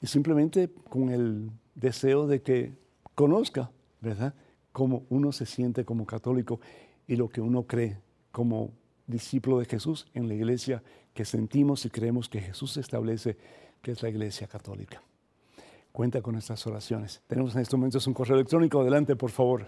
[0.00, 2.74] y simplemente con el deseo de que
[3.14, 3.70] conozca,
[4.00, 4.34] ¿verdad?,
[4.70, 6.60] cómo uno se siente como católico
[7.06, 8.00] y lo que uno cree
[8.32, 8.72] como
[9.06, 10.82] discípulo de Jesús en la iglesia
[11.14, 13.36] que sentimos y creemos que Jesús establece,
[13.84, 15.00] que es la iglesia católica.
[15.92, 17.20] Cuenta con nuestras oraciones.
[17.28, 18.80] Tenemos en estos momentos un correo electrónico.
[18.80, 19.66] Adelante, por favor.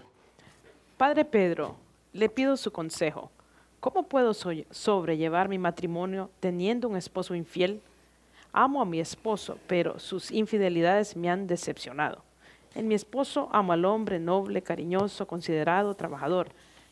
[0.97, 1.75] Padre Pedro,
[2.11, 3.31] le pido su consejo.
[3.79, 7.79] ¿Cómo puedo sobrellevar mi matrimonio teniendo un esposo infiel?
[8.51, 12.23] Amo a mi esposo, pero sus infidelidades me han decepcionado.
[12.73, 16.49] En mi esposo amo al hombre noble, cariñoso, considerado, trabajador,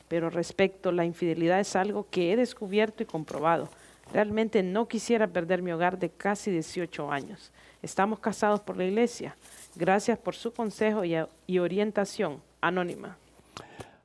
[0.07, 3.67] pero respecto a la infidelidad es algo que he descubierto y comprobado.
[4.13, 7.51] Realmente no quisiera perder mi hogar de casi 18 años.
[7.81, 9.35] Estamos casados por la iglesia.
[9.75, 12.41] Gracias por su consejo y, orientación.
[12.61, 13.17] Anónima.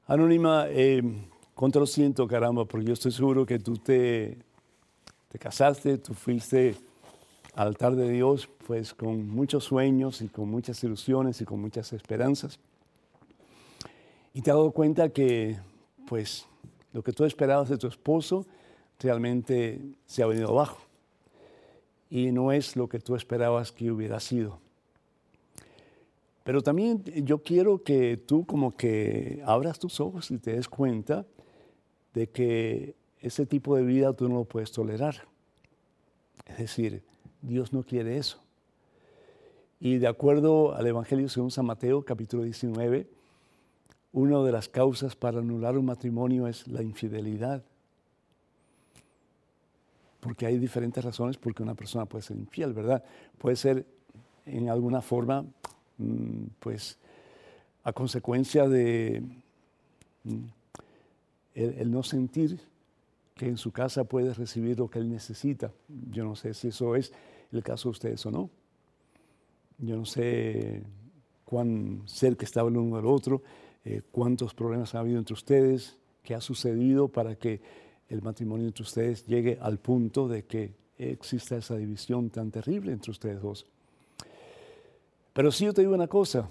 [0.07, 1.03] Anónima, eh,
[1.57, 4.37] lo siento, caramba, porque yo estoy seguro que tú te,
[5.29, 6.75] te casaste, tú fuiste
[7.55, 11.93] al altar de Dios, pues con muchos sueños y con muchas ilusiones y con muchas
[11.93, 12.59] esperanzas.
[14.33, 15.59] Y te has dado cuenta que,
[16.07, 16.47] pues,
[16.93, 18.47] lo que tú esperabas de tu esposo
[19.01, 20.79] realmente se ha venido abajo.
[22.09, 24.61] Y no es lo que tú esperabas que hubiera sido.
[26.45, 31.27] Pero también yo quiero que tú como que abras tus ojos y te des cuenta
[32.15, 35.17] de que ese tipo de vida tú no lo puedes tolerar.
[36.47, 37.03] Es decir,
[37.43, 38.43] Dios no quiere eso.
[39.79, 43.09] Y de acuerdo al Evangelio según San Mateo, capítulo 19,
[44.13, 47.63] una de las causas para anular un matrimonio es la infidelidad.
[50.21, 53.03] Porque hay diferentes razones por que una persona puede ser infiel, ¿verdad?
[53.39, 53.87] Puede ser
[54.47, 55.45] en alguna forma,
[55.99, 56.99] mm, pues,
[57.85, 59.23] a consecuencia de
[60.25, 60.45] mm,
[61.55, 62.61] el, no sentir
[63.35, 65.73] que en su casa puede recibir lo que él necesita.
[66.11, 67.13] Yo no sé si eso es
[67.53, 68.51] el caso de ustedes o no.
[69.79, 70.83] Yo no sé
[71.45, 73.43] cuán cerca estaba el uno del otro,
[73.85, 77.61] eh, cuántos problemas ha habido entre ustedes, qué ha sucedido para que
[78.11, 83.11] el matrimonio entre ustedes llegue al punto de que exista esa división tan terrible entre
[83.11, 83.65] ustedes dos.
[85.33, 86.51] Pero sí yo te digo una cosa,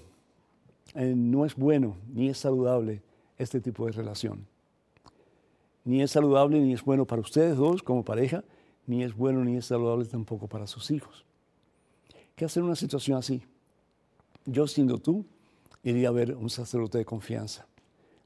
[0.94, 3.02] eh, no es bueno ni es saludable
[3.38, 4.46] este tipo de relación.
[5.84, 8.42] Ni es saludable ni es bueno para ustedes dos como pareja,
[8.86, 11.24] ni es bueno ni es saludable tampoco para sus hijos.
[12.34, 13.42] ¿Qué hacer en una situación así?
[14.46, 15.24] Yo siendo tú,
[15.84, 17.66] iría a ver un sacerdote de confianza.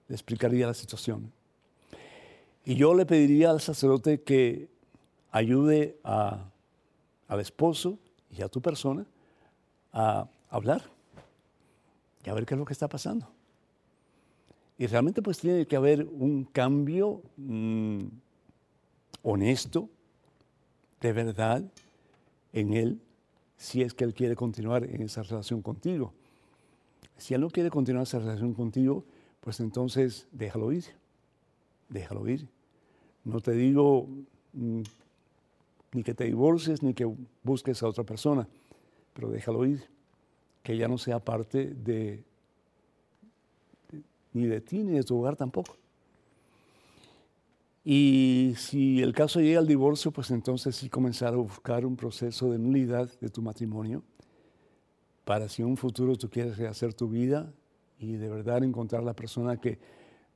[0.08, 1.32] Le explicaría la situación.
[2.64, 4.68] Y yo le pediría al sacerdote que
[5.30, 6.50] ayude a,
[7.28, 7.98] al esposo
[8.30, 9.04] y a tu persona
[9.92, 10.82] a hablar
[12.24, 13.28] y a ver qué es lo que está pasando.
[14.78, 18.00] Y realmente pues tiene que haber un cambio mm,
[19.22, 19.88] honesto,
[21.00, 21.62] de verdad,
[22.52, 23.00] en él,
[23.56, 26.12] si es que él quiere continuar en esa relación contigo.
[27.16, 29.04] Si él no quiere continuar esa relación contigo,
[29.40, 30.84] pues entonces déjalo ir,
[31.94, 32.46] déjalo ir.
[33.24, 34.06] No te digo
[34.52, 34.82] mm,
[35.92, 37.10] ni que te divorcies ni que
[37.42, 38.46] busques a otra persona,
[39.14, 39.88] pero déjalo ir,
[40.62, 42.22] que ya no sea parte de
[44.32, 45.76] ni de ti ni de tu hogar tampoco.
[47.84, 52.50] Y si el caso llega al divorcio, pues entonces sí comenzar a buscar un proceso
[52.50, 54.02] de nulidad de tu matrimonio
[55.24, 57.52] para si en un futuro tú quieres rehacer tu vida
[57.98, 59.78] y de verdad encontrar la persona que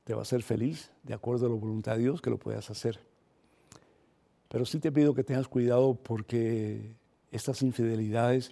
[0.09, 2.71] te va a hacer feliz, de acuerdo a la voluntad de Dios, que lo puedas
[2.71, 2.99] hacer.
[4.47, 6.95] Pero sí te pido que tengas cuidado porque
[7.31, 8.51] estas infidelidades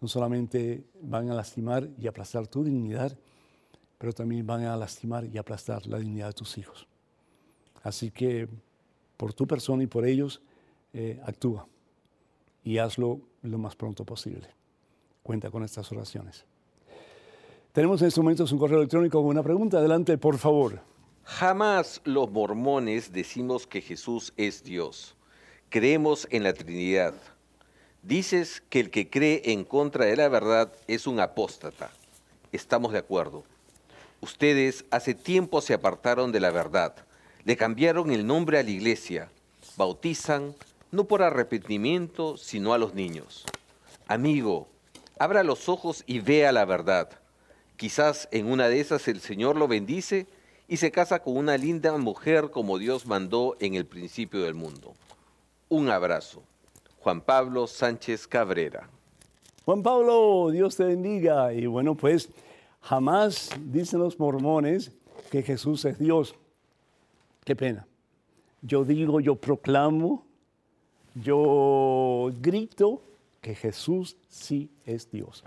[0.00, 3.18] no solamente van a lastimar y aplastar tu dignidad,
[3.98, 6.88] pero también van a lastimar y aplastar la dignidad de tus hijos.
[7.82, 8.48] Así que
[9.18, 10.40] por tu persona y por ellos,
[10.94, 11.68] eh, actúa
[12.62, 14.48] y hazlo lo más pronto posible.
[15.22, 16.46] Cuenta con estas oraciones.
[17.72, 19.76] Tenemos en estos momentos un correo electrónico con una pregunta.
[19.76, 20.93] Adelante, por favor.
[21.24, 25.16] Jamás los mormones decimos que Jesús es Dios.
[25.70, 27.14] Creemos en la Trinidad.
[28.02, 31.90] Dices que el que cree en contra de la verdad es un apóstata.
[32.52, 33.42] Estamos de acuerdo.
[34.20, 36.94] Ustedes hace tiempo se apartaron de la verdad,
[37.44, 39.30] le cambiaron el nombre a la iglesia,
[39.76, 40.54] bautizan
[40.92, 43.44] no por arrepentimiento, sino a los niños.
[44.06, 44.68] Amigo,
[45.18, 47.08] abra los ojos y vea la verdad.
[47.76, 50.26] Quizás en una de esas el Señor lo bendice
[50.74, 54.94] y se casa con una linda mujer como Dios mandó en el principio del mundo.
[55.68, 56.42] Un abrazo.
[56.98, 58.88] Juan Pablo Sánchez Cabrera.
[59.64, 61.52] Juan Pablo, Dios te bendiga.
[61.52, 62.28] Y bueno, pues
[62.84, 64.90] Jamás dicen los mormones
[65.30, 66.34] que Jesús es Dios.
[67.44, 67.86] Qué pena.
[68.62, 70.26] Yo digo, yo proclamo,
[71.14, 73.00] yo grito
[73.40, 75.44] que Jesús sí es Dios.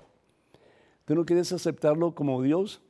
[1.03, 2.81] ¿Tú no quieres aceptarlo como Dios?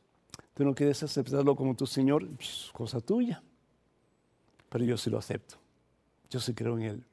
[0.58, 2.28] ¿Tú no quieres aceptarlo como tu Señor?
[2.74, 3.44] cosa tuya.
[4.70, 5.56] Pero yo sí lo acepto.
[6.32, 7.04] Yo sí creo en Él.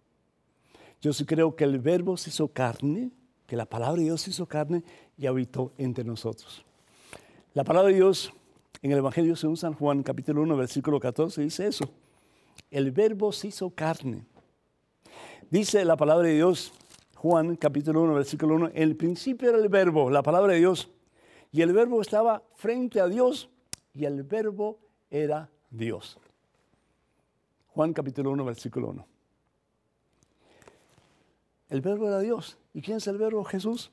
[1.03, 3.11] Yo sí creo que el verbo se hizo carne,
[3.47, 4.83] que la palabra de Dios se hizo carne
[5.19, 6.65] y habitó entre nosotros.
[7.53, 8.33] La palabra de Dios
[8.81, 11.85] en el Evangelio según San Juan, capítulo 1, versículo 14, dice eso.
[12.71, 14.25] El verbo se hizo carne.
[15.51, 16.73] Dice la palabra de Dios,
[17.17, 20.89] Juan, capítulo 1, versículo 1, el principio era el verbo, la palabra de Dios.
[21.55, 23.49] Y el verbo estaba frente a Dios
[23.95, 26.19] y el verbo era Dios.
[27.69, 29.07] Juan capítulo 1, versículo 1.
[31.69, 32.59] El verbo era Dios.
[32.73, 33.45] ¿Y quién es el verbo?
[33.45, 33.93] Jesús.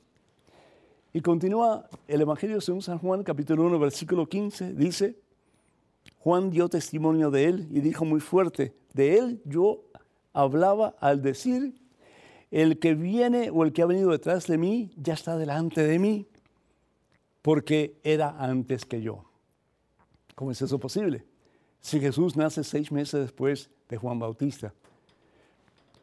[1.13, 5.19] Y continúa el Evangelio según San Juan, capítulo 1, versículo 15, dice,
[6.17, 9.83] Juan dio testimonio de él y dijo muy fuerte, de él yo
[10.33, 11.75] hablaba al decir,
[12.49, 15.99] el que viene o el que ha venido detrás de mí ya está delante de
[15.99, 16.25] mí,
[17.41, 19.25] porque era antes que yo.
[20.35, 21.25] ¿Cómo es eso posible?
[21.79, 24.73] Si Jesús nace seis meses después de Juan Bautista,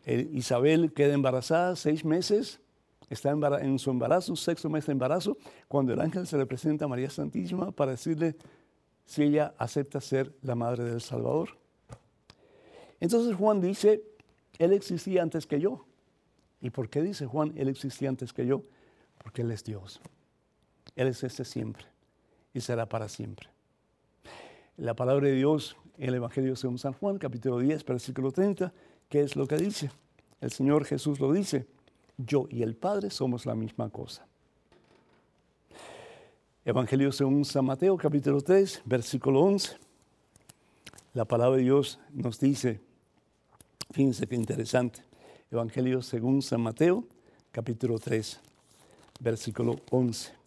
[0.05, 2.61] Isabel queda embarazada seis meses,
[3.11, 5.37] está en su embarazo, sexto mes de embarazo,
[5.69, 8.37] cuando el ángel se le presenta a María Santísima para decirle
[9.05, 11.51] si ella acepta ser la madre del Salvador.
[13.01, 14.03] Entonces Juan dice,
[14.59, 15.85] Él existía antes que yo.
[16.61, 18.65] ¿Y por qué dice Juan, Él existía antes que yo?
[19.23, 20.01] Porque Él es Dios.
[20.97, 21.85] Él es este siempre
[22.55, 23.49] y será para siempre.
[24.77, 28.73] La palabra de Dios en el Evangelio según San Juan, capítulo 10, versículo 30,
[29.09, 29.91] ¿qué es lo que dice?
[30.41, 31.67] El Señor Jesús lo dice,
[32.17, 34.27] yo y el Padre somos la misma cosa.
[36.65, 39.77] Evangelio según San Mateo, capítulo 3, versículo 11.
[41.15, 42.81] La palabra de Dios nos dice,
[43.91, 45.03] fíjense qué interesante,
[45.51, 47.05] Evangelio según San Mateo,
[47.51, 48.39] capítulo 3,
[49.19, 50.38] versículo 11.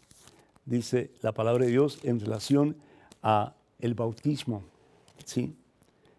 [0.65, 2.77] Dice la palabra de Dios en relación
[3.23, 4.63] a el bautismo.
[5.25, 5.55] ¿sí?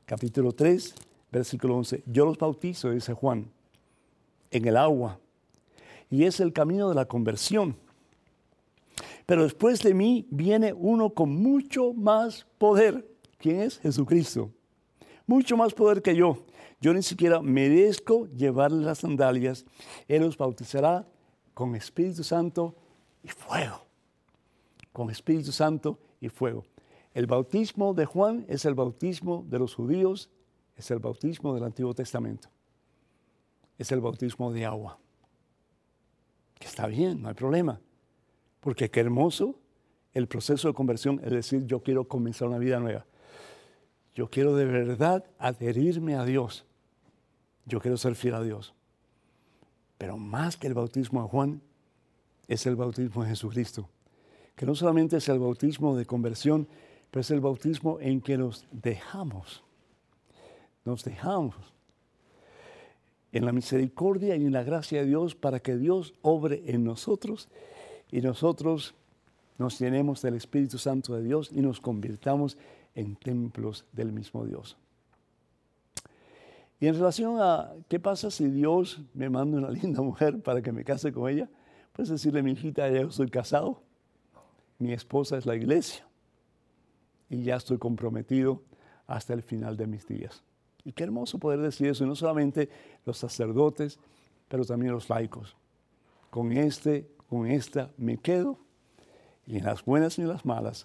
[0.05, 0.95] Capítulo 3,
[1.31, 2.03] versículo 11.
[2.07, 3.51] Yo los bautizo, dice Juan,
[4.51, 5.19] en el agua.
[6.11, 7.77] Y es el camino de la conversión.
[9.27, 13.09] Pero después de mí viene uno con mucho más poder.
[13.39, 13.79] ¿Quién es?
[13.79, 14.51] Jesucristo.
[15.27, 16.45] Mucho más poder que yo.
[16.81, 19.65] Yo ni siquiera merezco llevarle las sandalias.
[20.09, 21.07] Él los bautizará
[21.55, 22.75] con Espíritu Santo
[23.23, 23.92] y fuego.
[24.93, 26.65] Con Espíritu Santo y fuego.
[27.15, 30.31] El bautismo de Juan es el bautismo de los judíos,
[30.77, 32.49] es el bautismo del Antiguo Testamento.
[33.79, 34.99] Es el bautismo de agua.
[36.59, 37.81] Que está bien, no hay problema.
[38.61, 39.57] Porque qué hermoso
[40.15, 43.07] el proceso de conversión, es decir, yo quiero comenzar una vida nueva.
[44.15, 46.67] Yo quiero de verdad adherirme a Dios.
[47.65, 48.75] Yo quiero ser fiel a Dios.
[49.99, 51.63] Pero más que el bautismo de Juan,
[52.49, 53.89] es el bautismo de Jesucristo.
[54.57, 56.69] Que no solamente es el bautismo de conversión,
[57.11, 59.63] pero es el bautismo en que nos dejamos.
[60.85, 61.57] Nos dejamos
[63.33, 67.49] en la misericordia y en la gracia de Dios para que Dios obre en nosotros
[68.11, 68.95] y nosotros
[69.59, 72.59] nos llenemos del Espíritu Santo de Dios y nos convirtamos
[72.95, 74.77] en templos del mismo Dios.
[76.79, 80.73] Y en relación a qué pasa si Dios me manda una linda mujer para que
[80.73, 81.49] me case con ella,
[81.93, 83.83] pues decirle, mi hijita, ya soy casado,
[84.83, 86.07] mi esposa es la iglesia
[87.31, 88.63] y ya estoy comprometido
[89.07, 90.43] hasta el final de mis días.
[90.85, 92.69] Y qué hermoso poder decir eso, y no solamente
[93.07, 93.99] los sacerdotes,
[94.49, 95.57] pero también los laicos.
[96.31, 98.59] Con este con esta me quedo
[99.47, 100.85] y en las buenas y en las malas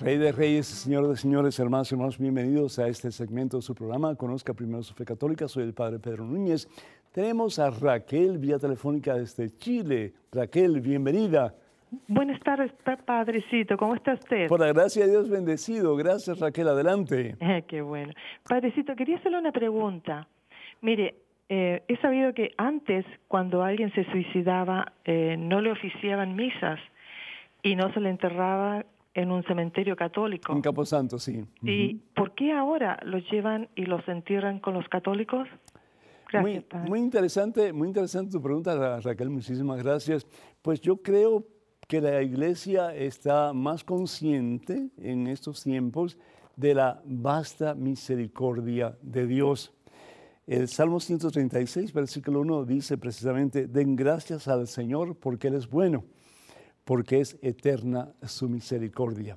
[0.00, 3.72] Rey de Reyes, Señor de Señores, hermanos y hermanos, bienvenidos a este segmento de su
[3.72, 4.16] programa.
[4.16, 5.46] Conozca primero su fe católica.
[5.46, 6.68] Soy el Padre Pedro Núñez.
[7.12, 10.12] Tenemos a Raquel vía telefónica desde Chile.
[10.32, 11.54] Raquel, bienvenida.
[12.08, 12.72] Buenas tardes,
[13.06, 13.76] Padrecito.
[13.76, 14.48] ¿Cómo está usted?
[14.48, 15.94] Por la gracia de Dios, bendecido.
[15.94, 16.66] Gracias, Raquel.
[16.66, 17.36] Adelante.
[17.68, 18.12] qué bueno.
[18.42, 20.26] Padrecito, quería hacerle una pregunta.
[20.80, 21.14] Mire,
[21.48, 26.78] eh, he sabido que antes, cuando alguien se suicidaba, eh, no le oficiaban misas
[27.62, 28.84] y no se le enterraba
[29.14, 30.52] en un cementerio católico.
[30.52, 31.44] En Camposanto, sí.
[31.62, 35.48] ¿Y por qué ahora los llevan y los entierran con los católicos?
[36.30, 39.30] Gracias, Muy, muy interesante, muy interesante tu pregunta, Ra- Raquel.
[39.30, 40.26] Muchísimas gracias.
[40.62, 41.44] Pues yo creo
[41.88, 46.18] que la iglesia está más consciente en estos tiempos
[46.54, 49.72] de la vasta misericordia de Dios.
[50.48, 56.06] El Salmo 136, versículo 1 dice precisamente, den gracias al Señor porque Él es bueno,
[56.86, 59.36] porque es eterna su misericordia.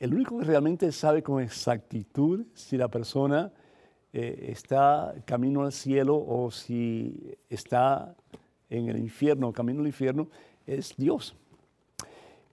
[0.00, 3.52] El único que realmente sabe con exactitud si la persona
[4.14, 8.16] eh, está camino al cielo o si está
[8.70, 10.30] en el infierno, camino al infierno,
[10.66, 11.36] es Dios.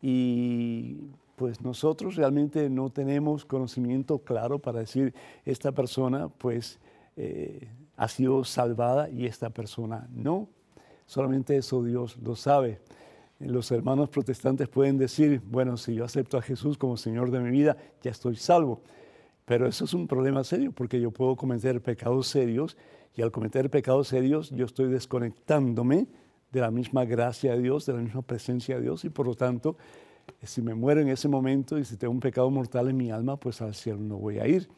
[0.02, 0.98] Y
[1.42, 5.12] pues nosotros realmente no tenemos conocimiento claro para decir
[5.44, 6.80] esta persona pues
[7.18, 7.68] eh,
[7.98, 10.50] ha sido salvada y esta persona no.
[11.08, 12.80] Solamente eso Dios lo sabe.
[13.40, 17.50] Los hermanos protestantes pueden decir, bueno, si yo acepto a Jesús como Señor de mi
[17.50, 18.84] vida, ya estoy salvo.
[19.46, 22.78] Pero eso es un problema serio porque yo puedo cometer pecados serios
[23.16, 26.06] y al cometer pecados serios yo estoy desconectándome
[26.52, 29.34] de la misma gracia de Dios, de la misma presencia de Dios y por lo
[29.34, 29.76] tanto,
[30.44, 33.38] si me muero en ese momento y si tengo un pecado mortal en mi alma,
[33.38, 34.70] pues al cielo no voy a ir.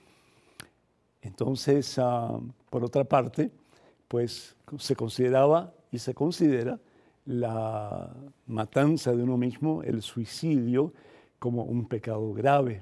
[1.21, 2.39] Entonces, ah,
[2.69, 3.49] por otra parte,
[4.07, 6.79] pues se consideraba y se considera
[7.25, 8.13] la
[8.47, 10.93] matanza de uno mismo, el suicidio,
[11.39, 12.81] como un pecado grave.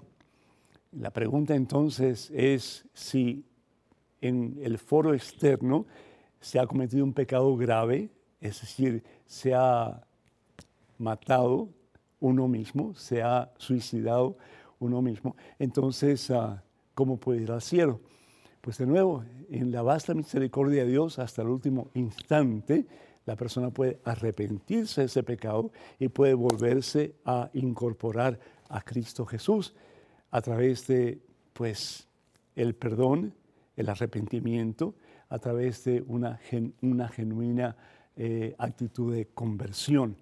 [0.92, 3.46] La pregunta entonces es si
[4.22, 5.86] en el foro externo
[6.40, 8.10] se ha cometido un pecado grave,
[8.40, 10.06] es decir, se ha
[10.98, 11.70] matado
[12.22, 14.38] uno mismo, se ha suicidado
[14.80, 16.64] uno mismo, entonces, ah,
[16.96, 18.00] ¿cómo puede ir al cielo?
[18.62, 22.86] Pues de nuevo, en la vasta misericordia de Dios, hasta el último instante,
[23.26, 29.74] la persona puede arrepentirse de ese pecado y puede volverse a incorporar a Cristo Jesús
[30.32, 31.20] a través de,
[31.54, 32.08] pues,
[32.56, 33.34] el perdón,
[33.76, 34.96] el arrepentimiento,
[35.30, 36.40] a través de una,
[36.82, 37.76] una genuina
[38.16, 40.18] eh, actitud de conversión.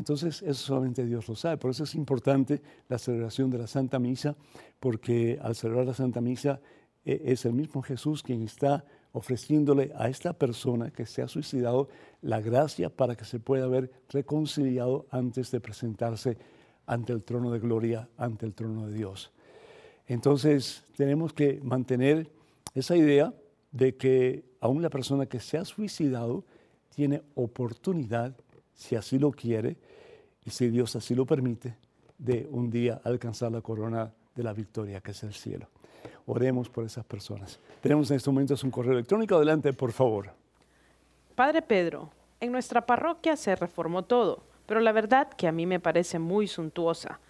[0.00, 1.58] Entonces, eso solamente Dios lo sabe.
[1.58, 4.34] Por eso es importante la celebración de la Santa Misa,
[4.80, 6.58] porque al celebrar la Santa Misa
[7.04, 8.82] eh, es el mismo Jesús quien está
[9.12, 11.90] ofreciéndole a esta persona que se ha suicidado
[12.22, 16.38] la gracia para que se pueda ver reconciliado antes de presentarse
[16.86, 19.30] ante el trono de gloria, ante el trono de Dios.
[20.06, 22.30] Entonces, tenemos que mantener
[22.74, 23.34] esa idea
[23.70, 26.46] de que aún la persona que se ha suicidado
[26.88, 28.34] tiene oportunidad,
[28.72, 29.76] si así lo quiere
[30.44, 31.76] y si Dios así lo permite,
[32.18, 35.68] de un día alcanzar la corona de la victoria, que es el cielo.
[36.26, 37.58] Oremos por esas personas.
[37.80, 39.36] Tenemos en estos momentos un correo electrónico.
[39.36, 40.30] Adelante, por favor.
[41.34, 42.10] Padre Pedro,
[42.40, 46.46] en nuestra parroquia se reformó todo, pero la verdad que a mí me parece muy
[46.46, 47.20] suntuosa.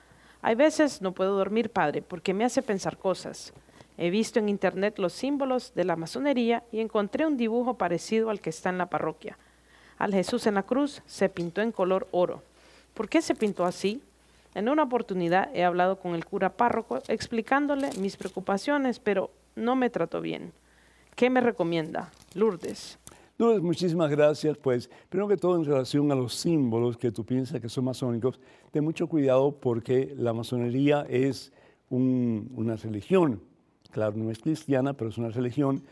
[0.43, 3.53] Hay veces no puedo dormir, Padre, porque me hace pensar cosas.
[3.99, 8.41] He visto en internet los símbolos de la masonería y encontré un dibujo parecido al
[8.41, 9.39] que está en la parroquia.
[9.99, 12.43] Al Jesús en la cruz se pintó en color oro.
[12.95, 14.03] ¿Por qué se pintó así?
[14.55, 19.91] En una oportunidad he hablado con el cura párroco explicándole mis preocupaciones, pero no me
[19.91, 20.53] trató bien.
[21.15, 22.11] ¿Qué me recomienda?
[22.35, 22.99] Lourdes.
[23.39, 24.57] Lourdes, muchísimas gracias.
[24.59, 28.41] Pues, primero que todo, en relación a los símbolos que tú piensas que son masónicos,
[28.71, 31.53] ten mucho cuidado porque la masonería es
[31.89, 33.41] un- una religión.
[33.91, 35.83] Claro, no es cristiana, pero es una religión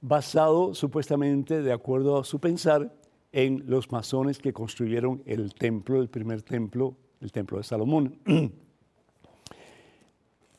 [0.00, 2.92] basado supuestamente, de acuerdo a su pensar,
[3.32, 8.18] en los masones que construyeron el templo, el primer templo, el templo de Salomón.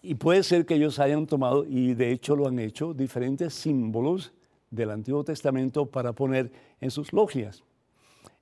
[0.06, 4.34] Y puede ser que ellos hayan tomado, y de hecho lo han hecho, diferentes símbolos
[4.70, 6.52] del Antiguo Testamento para poner
[6.82, 7.64] en sus logias.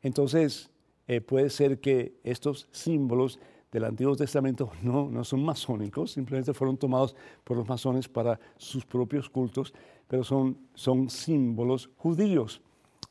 [0.01, 0.71] Entonces,
[1.07, 3.39] eh, puede ser que estos símbolos
[3.71, 8.83] del Antiguo Testamento no, no son masónicos, simplemente fueron tomados por los masones para sus
[8.83, 9.71] propios cultos,
[10.07, 12.59] pero son, son símbolos judíos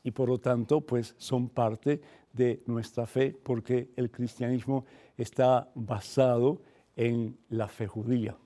[0.03, 2.01] y por lo tanto pues son parte
[2.33, 4.85] de nuestra fe porque el cristianismo
[5.17, 6.61] está basado
[6.95, 8.37] en la fe judía.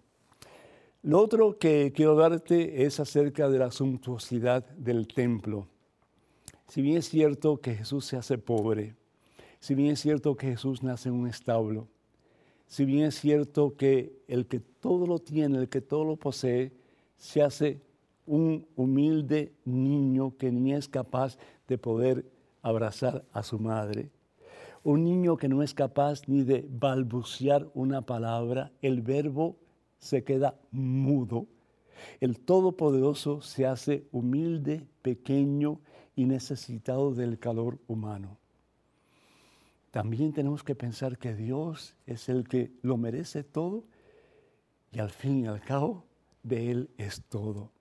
[1.04, 5.68] Lo otro que quiero darte es acerca de la suntuosidad del templo.
[6.68, 8.96] Si bien es cierto que Jesús se hace pobre,
[9.60, 11.88] si bien es cierto que Jesús nace en un establo,
[12.68, 16.72] si bien es cierto que el que todo lo tiene, el que todo lo posee,
[17.18, 17.80] se hace
[18.26, 22.26] un humilde niño que ni es capaz de poder
[22.62, 24.10] abrazar a su madre,
[24.84, 29.58] un niño que no es capaz ni de balbucear una palabra, el verbo
[29.98, 31.48] se queda mudo.
[32.20, 35.80] El Todopoderoso se hace humilde, pequeño
[36.16, 38.38] y necesitado del calor humano.
[39.90, 43.86] también tenemos que pensar que Dios es el que lo merece todo
[44.92, 46.04] y al fin y al cabo
[46.44, 47.72] de Él es todo.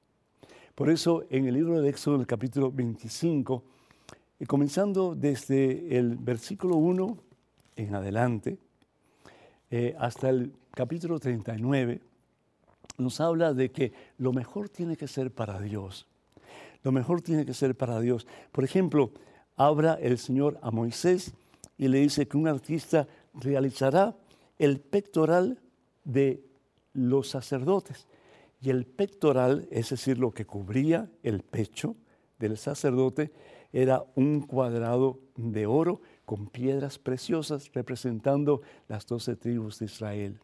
[0.75, 3.63] Por eso en el libro de Éxodo, en el capítulo 25,
[4.41, 7.17] y comenzando desde el versículo 1
[7.77, 8.59] en adelante,
[9.71, 12.01] eh, hasta el capítulo 39,
[12.99, 16.09] nos habla de que lo mejor tiene que ser para Dios.
[16.83, 18.27] Lo mejor tiene que ser para Dios.
[18.51, 19.13] Por ejemplo,
[19.57, 21.35] habla el Señor a Moisés
[21.79, 24.17] y le dice que un artista realizará
[24.59, 25.61] el pectoral
[26.03, 26.45] de
[26.95, 28.09] los sacerdotes.
[28.65, 31.97] Y el pectoral, es decir, lo que cubría el pecho
[32.39, 33.31] del sacerdote,
[33.75, 40.41] era un cuadrado de oro con piedras preciosas representando las doce tribus de Israel.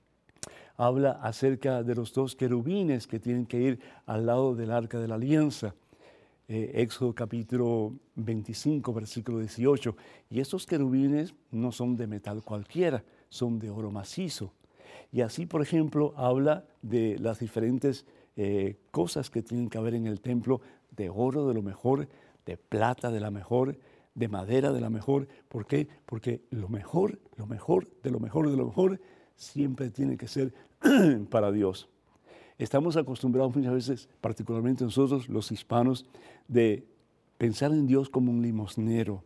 [0.76, 5.08] Habla acerca de los dos querubines que tienen que ir al lado del arca de
[5.08, 5.74] la alianza.
[6.46, 9.96] Eh, Éxodo capítulo 25, versículo 18.
[10.28, 14.52] Y estos querubines no son de metal cualquiera, son de oro macizo.
[15.12, 18.06] Y así, por ejemplo, habla de las diferentes
[18.36, 20.61] eh, cosas que tienen que haber en el templo,
[20.96, 22.08] de oro de lo mejor,
[22.46, 23.76] de plata de la mejor,
[24.14, 25.28] de madera de la mejor.
[25.48, 25.88] ¿Por qué?
[26.06, 29.00] Porque lo mejor, lo mejor, de lo mejor, de lo mejor,
[29.36, 30.52] siempre tiene que ser
[31.30, 31.88] para Dios.
[32.58, 36.06] Estamos acostumbrados muchas veces, particularmente nosotros los hispanos,
[36.46, 36.86] de
[37.38, 39.24] pensar en Dios como un limosnero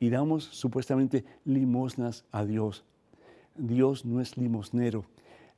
[0.00, 2.84] y damos supuestamente limosnas a Dios.
[3.58, 5.04] Dios no es limosnero.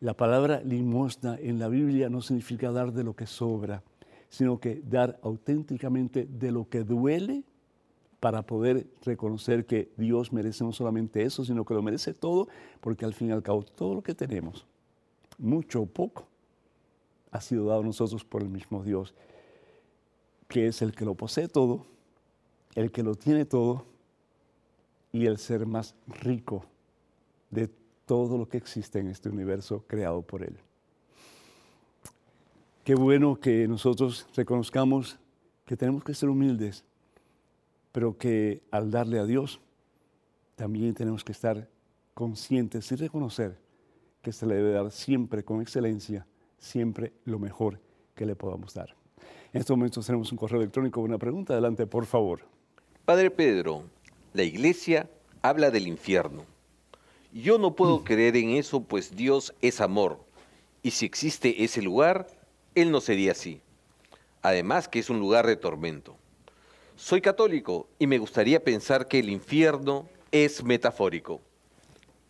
[0.01, 3.83] La palabra limosna en la Biblia no significa dar de lo que sobra,
[4.31, 7.45] sino que dar auténticamente de lo que duele
[8.21, 12.49] para poder reconocer que Dios merece no solamente eso, sino que lo merece todo,
[12.81, 14.67] porque al fin y al cabo todo lo que tenemos,
[15.39, 16.27] mucho o poco,
[17.31, 19.15] ha sido dado a nosotros por el mismo Dios,
[20.49, 21.87] que es el que lo posee todo,
[22.75, 23.85] el que lo tiene todo
[25.13, 26.65] y el ser más rico
[27.51, 27.71] de
[28.11, 30.57] todo lo que existe en este universo creado por Él.
[32.83, 35.17] Qué bueno que nosotros reconozcamos
[35.65, 36.83] que tenemos que ser humildes,
[37.93, 39.61] pero que al darle a Dios
[40.57, 41.69] también tenemos que estar
[42.13, 43.57] conscientes y reconocer
[44.23, 46.27] que se le debe dar siempre con excelencia,
[46.59, 47.79] siempre lo mejor
[48.17, 48.97] que le podamos dar.
[49.53, 51.53] En estos momentos tenemos un correo electrónico, una pregunta.
[51.53, 52.41] Adelante, por favor.
[53.05, 53.85] Padre Pedro,
[54.33, 55.09] la iglesia
[55.43, 56.43] habla del infierno.
[57.33, 60.19] Yo no puedo creer en eso, pues Dios es amor.
[60.83, 62.27] Y si existe ese lugar,
[62.75, 63.61] Él no sería así.
[64.43, 66.17] Además que es un lugar de tormento.
[66.97, 71.41] Soy católico y me gustaría pensar que el infierno es metafórico.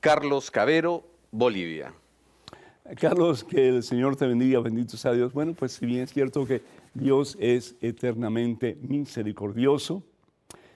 [0.00, 1.94] Carlos Cabero, Bolivia.
[3.00, 5.32] Carlos, que el Señor te bendiga, bendito sea Dios.
[5.32, 6.62] Bueno, pues si bien es cierto que
[6.94, 10.02] Dios es eternamente misericordioso,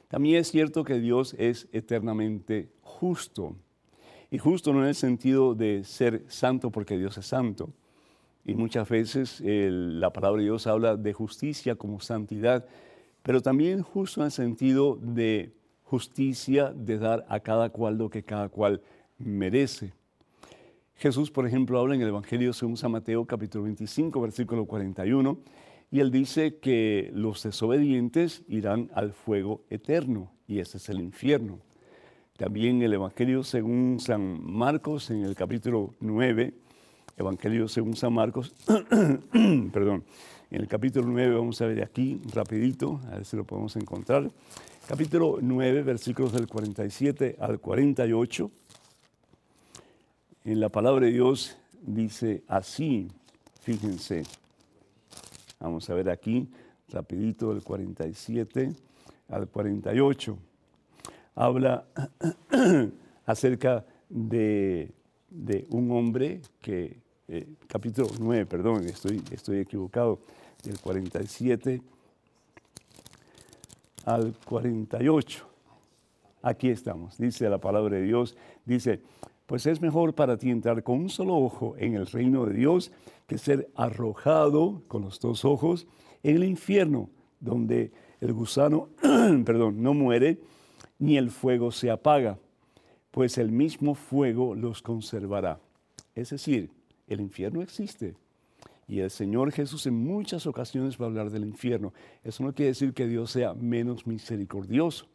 [0.09, 3.57] también es cierto que Dios es eternamente justo.
[4.31, 7.71] Y justo no en el sentido de ser santo porque Dios es santo.
[8.45, 12.67] Y muchas veces la palabra de Dios habla de justicia como santidad,
[13.23, 15.53] pero también justo en el sentido de
[15.83, 18.83] justicia, de dar a cada cual lo que cada cual
[19.19, 19.93] merece.
[20.97, 25.39] Jesús, por ejemplo, habla en el Evangelio según San Mateo capítulo 25, versículo 41,
[25.91, 31.61] y él dice que los desobedientes irán al fuego eterno, y ese es el infierno.
[32.37, 36.53] También el Evangelio según San Marcos, en el capítulo 9,
[37.17, 38.53] Evangelio según San Marcos,
[39.73, 40.03] perdón,
[40.51, 44.29] en el capítulo 9 vamos a ver aquí rapidito, a ver si lo podemos encontrar.
[44.89, 48.51] Capítulo 9, versículos del 47 al 48.
[50.45, 53.13] En la palabra de Dios dice así,
[53.61, 54.25] fíjense.
[55.61, 56.49] Vamos a ver aquí,
[56.89, 58.75] rapidito, del 47
[59.29, 60.37] al 48
[61.35, 61.87] habla
[63.27, 64.93] acerca de,
[65.71, 70.19] un hombre que, eh, capítulo 9, perdón, estoy, estoy equivocado,
[70.63, 71.83] del 47
[74.07, 75.47] al 48.
[76.43, 79.01] Aquí estamos, dice la palabra de Dios, dice,
[79.47, 82.93] pues es mejor para ti entrar con un solo ojo en el reino de Dios
[83.27, 85.87] que ser arrojado con los dos ojos
[86.23, 87.11] en el infierno,
[87.41, 88.89] donde el gusano,
[89.45, 90.39] perdón, no muere
[90.99, 92.39] ni el fuego se apaga,
[93.11, 95.61] pues el mismo fuego los conservará.
[96.15, 96.71] Es decir,
[97.07, 98.15] el infierno existe.
[98.87, 101.93] Y el Señor Jesús en muchas ocasiones va a hablar del infierno.
[102.23, 105.07] Eso no quiere decir que Dios sea menos misericordioso.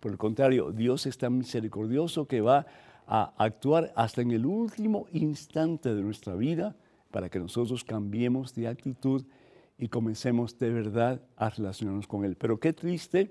[0.00, 2.66] Por el contrario, Dios es tan misericordioso que va
[3.06, 6.76] a actuar hasta en el último instante de nuestra vida
[7.10, 9.24] para que nosotros cambiemos de actitud
[9.78, 12.36] y comencemos de verdad a relacionarnos con Él.
[12.36, 13.30] Pero qué triste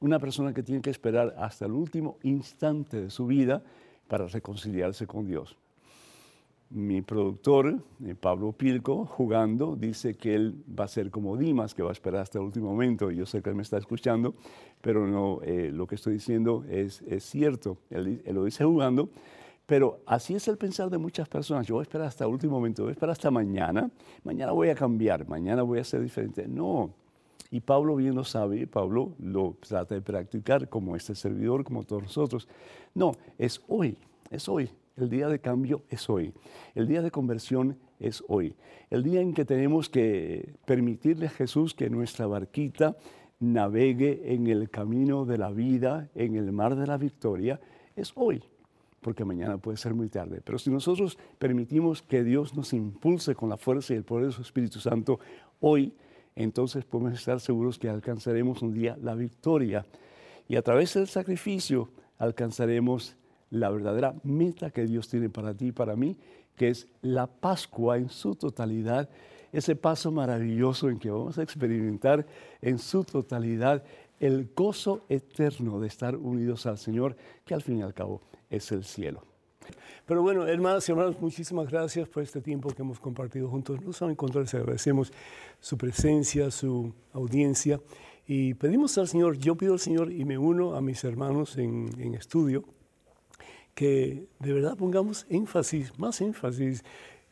[0.00, 3.62] una persona que tiene que esperar hasta el último instante de su vida
[4.08, 5.56] para reconciliarse con Dios.
[6.68, 11.82] Mi productor, eh, Pablo Pilco, jugando, dice que él va a ser como Dimas, que
[11.82, 13.12] va a esperar hasta el último momento.
[13.12, 14.34] Yo sé que él me está escuchando,
[14.80, 17.78] pero no, eh, lo que estoy diciendo es, cierto.
[17.88, 19.10] Él, él, lo dice jugando,
[19.64, 21.68] pero así es el pensar de muchas personas.
[21.68, 23.88] Yo voy a esperar hasta el último momento, voy a esperar hasta mañana.
[24.24, 26.48] Mañana voy a cambiar, mañana voy a ser diferente.
[26.48, 26.90] No,
[27.50, 32.02] y Pablo bien lo sabe, Pablo lo trata de practicar como este servidor, como todos
[32.02, 32.48] nosotros.
[32.94, 33.98] No, es hoy,
[34.30, 34.70] es hoy.
[34.96, 36.32] El día de cambio es hoy.
[36.74, 38.54] El día de conversión es hoy.
[38.90, 42.96] El día en que tenemos que permitirle a Jesús que nuestra barquita
[43.38, 47.60] navegue en el camino de la vida, en el mar de la victoria,
[47.94, 48.42] es hoy,
[49.02, 50.40] porque mañana puede ser muy tarde.
[50.42, 54.32] Pero si nosotros permitimos que Dios nos impulse con la fuerza y el poder de
[54.32, 55.20] su Espíritu Santo
[55.60, 55.92] hoy,
[56.36, 59.86] entonces podemos estar seguros que alcanzaremos un día la victoria.
[60.48, 63.16] Y a través del sacrificio alcanzaremos
[63.50, 66.16] la verdadera meta que Dios tiene para ti y para mí,
[66.54, 69.08] que es la Pascua en su totalidad,
[69.52, 72.26] ese paso maravilloso en que vamos a experimentar
[72.60, 73.82] en su totalidad
[74.20, 78.20] el gozo eterno de estar unidos al Señor, que al fin y al cabo
[78.50, 79.22] es el cielo.
[80.06, 83.76] Pero bueno, hermanas y hermanos, muchísimas gracias por este tiempo que hemos compartido juntos.
[83.76, 85.12] Nos vamos a encontrar, agradecemos
[85.60, 87.80] su presencia, su audiencia
[88.26, 91.90] y pedimos al Señor, yo pido al Señor y me uno a mis hermanos en,
[91.98, 92.64] en estudio,
[93.74, 96.82] que de verdad pongamos énfasis, más énfasis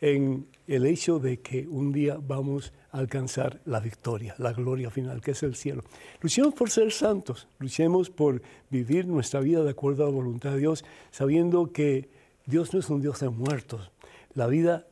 [0.01, 5.21] en el hecho de que un día vamos a alcanzar la victoria, la gloria final,
[5.21, 5.83] que es el cielo.
[6.21, 10.59] Luchemos por ser santos, luchemos por vivir nuestra vida de acuerdo a la voluntad de
[10.59, 12.09] Dios, sabiendo que
[12.47, 13.91] Dios no es un Dios de muertos.
[14.35, 14.87] La vida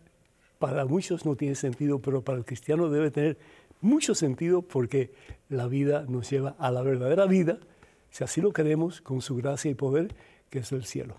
[0.59, 3.39] para muchos no tiene sentido, pero para el cristiano debe tener
[3.81, 5.13] mucho sentido porque
[5.49, 7.59] la vida nos lleva a la verdadera vida,
[8.11, 10.15] si así lo queremos, con su gracia y poder,
[10.51, 11.17] que es el cielo.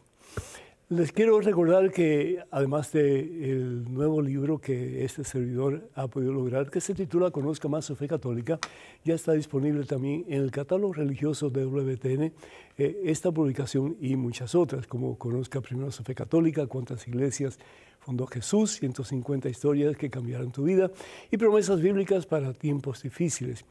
[0.96, 6.82] Les quiero recordar que además del nuevo libro que este servidor ha podido lograr, que
[6.82, 8.60] se titula Conozca más su fe católica,
[9.04, 12.32] ya está disponible también en el catálogo religioso de WTN,
[12.78, 17.58] eh, esta publicación y muchas otras, como Conozca primero su fe católica, cuántas iglesias
[18.00, 20.92] fundó Jesús, 150 historias que cambiaron tu vida
[21.32, 23.66] y promesas bíblicas para tiempos difíciles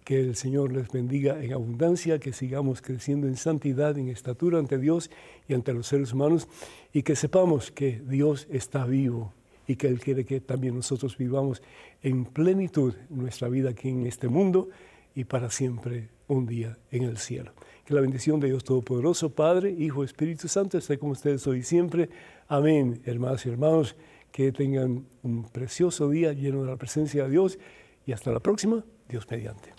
[0.10, 4.80] Que el Señor les bendiga en abundancia, que sigamos creciendo en santidad, en estatura ante
[4.80, 5.12] Dios
[5.48, 6.48] y ante los seres humanos,
[6.92, 9.36] y que sepamos que Dios está vivo
[9.68, 11.62] y que Él quiere que también nosotros vivamos
[12.02, 14.70] en plenitud nuestra vida aquí en este mundo
[15.14, 17.52] y para siempre un día en el cielo.
[17.86, 21.64] Que la bendición de Dios Todopoderoso, Padre, Hijo, Espíritu Santo, esté con ustedes hoy y
[21.64, 22.10] siempre.
[22.48, 23.96] Amén, hermanos y hermanos.
[24.32, 27.60] Que tengan un precioso día lleno de la presencia de Dios
[28.08, 29.79] y hasta la próxima, Dios mediante.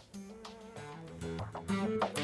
[1.40, 2.19] Música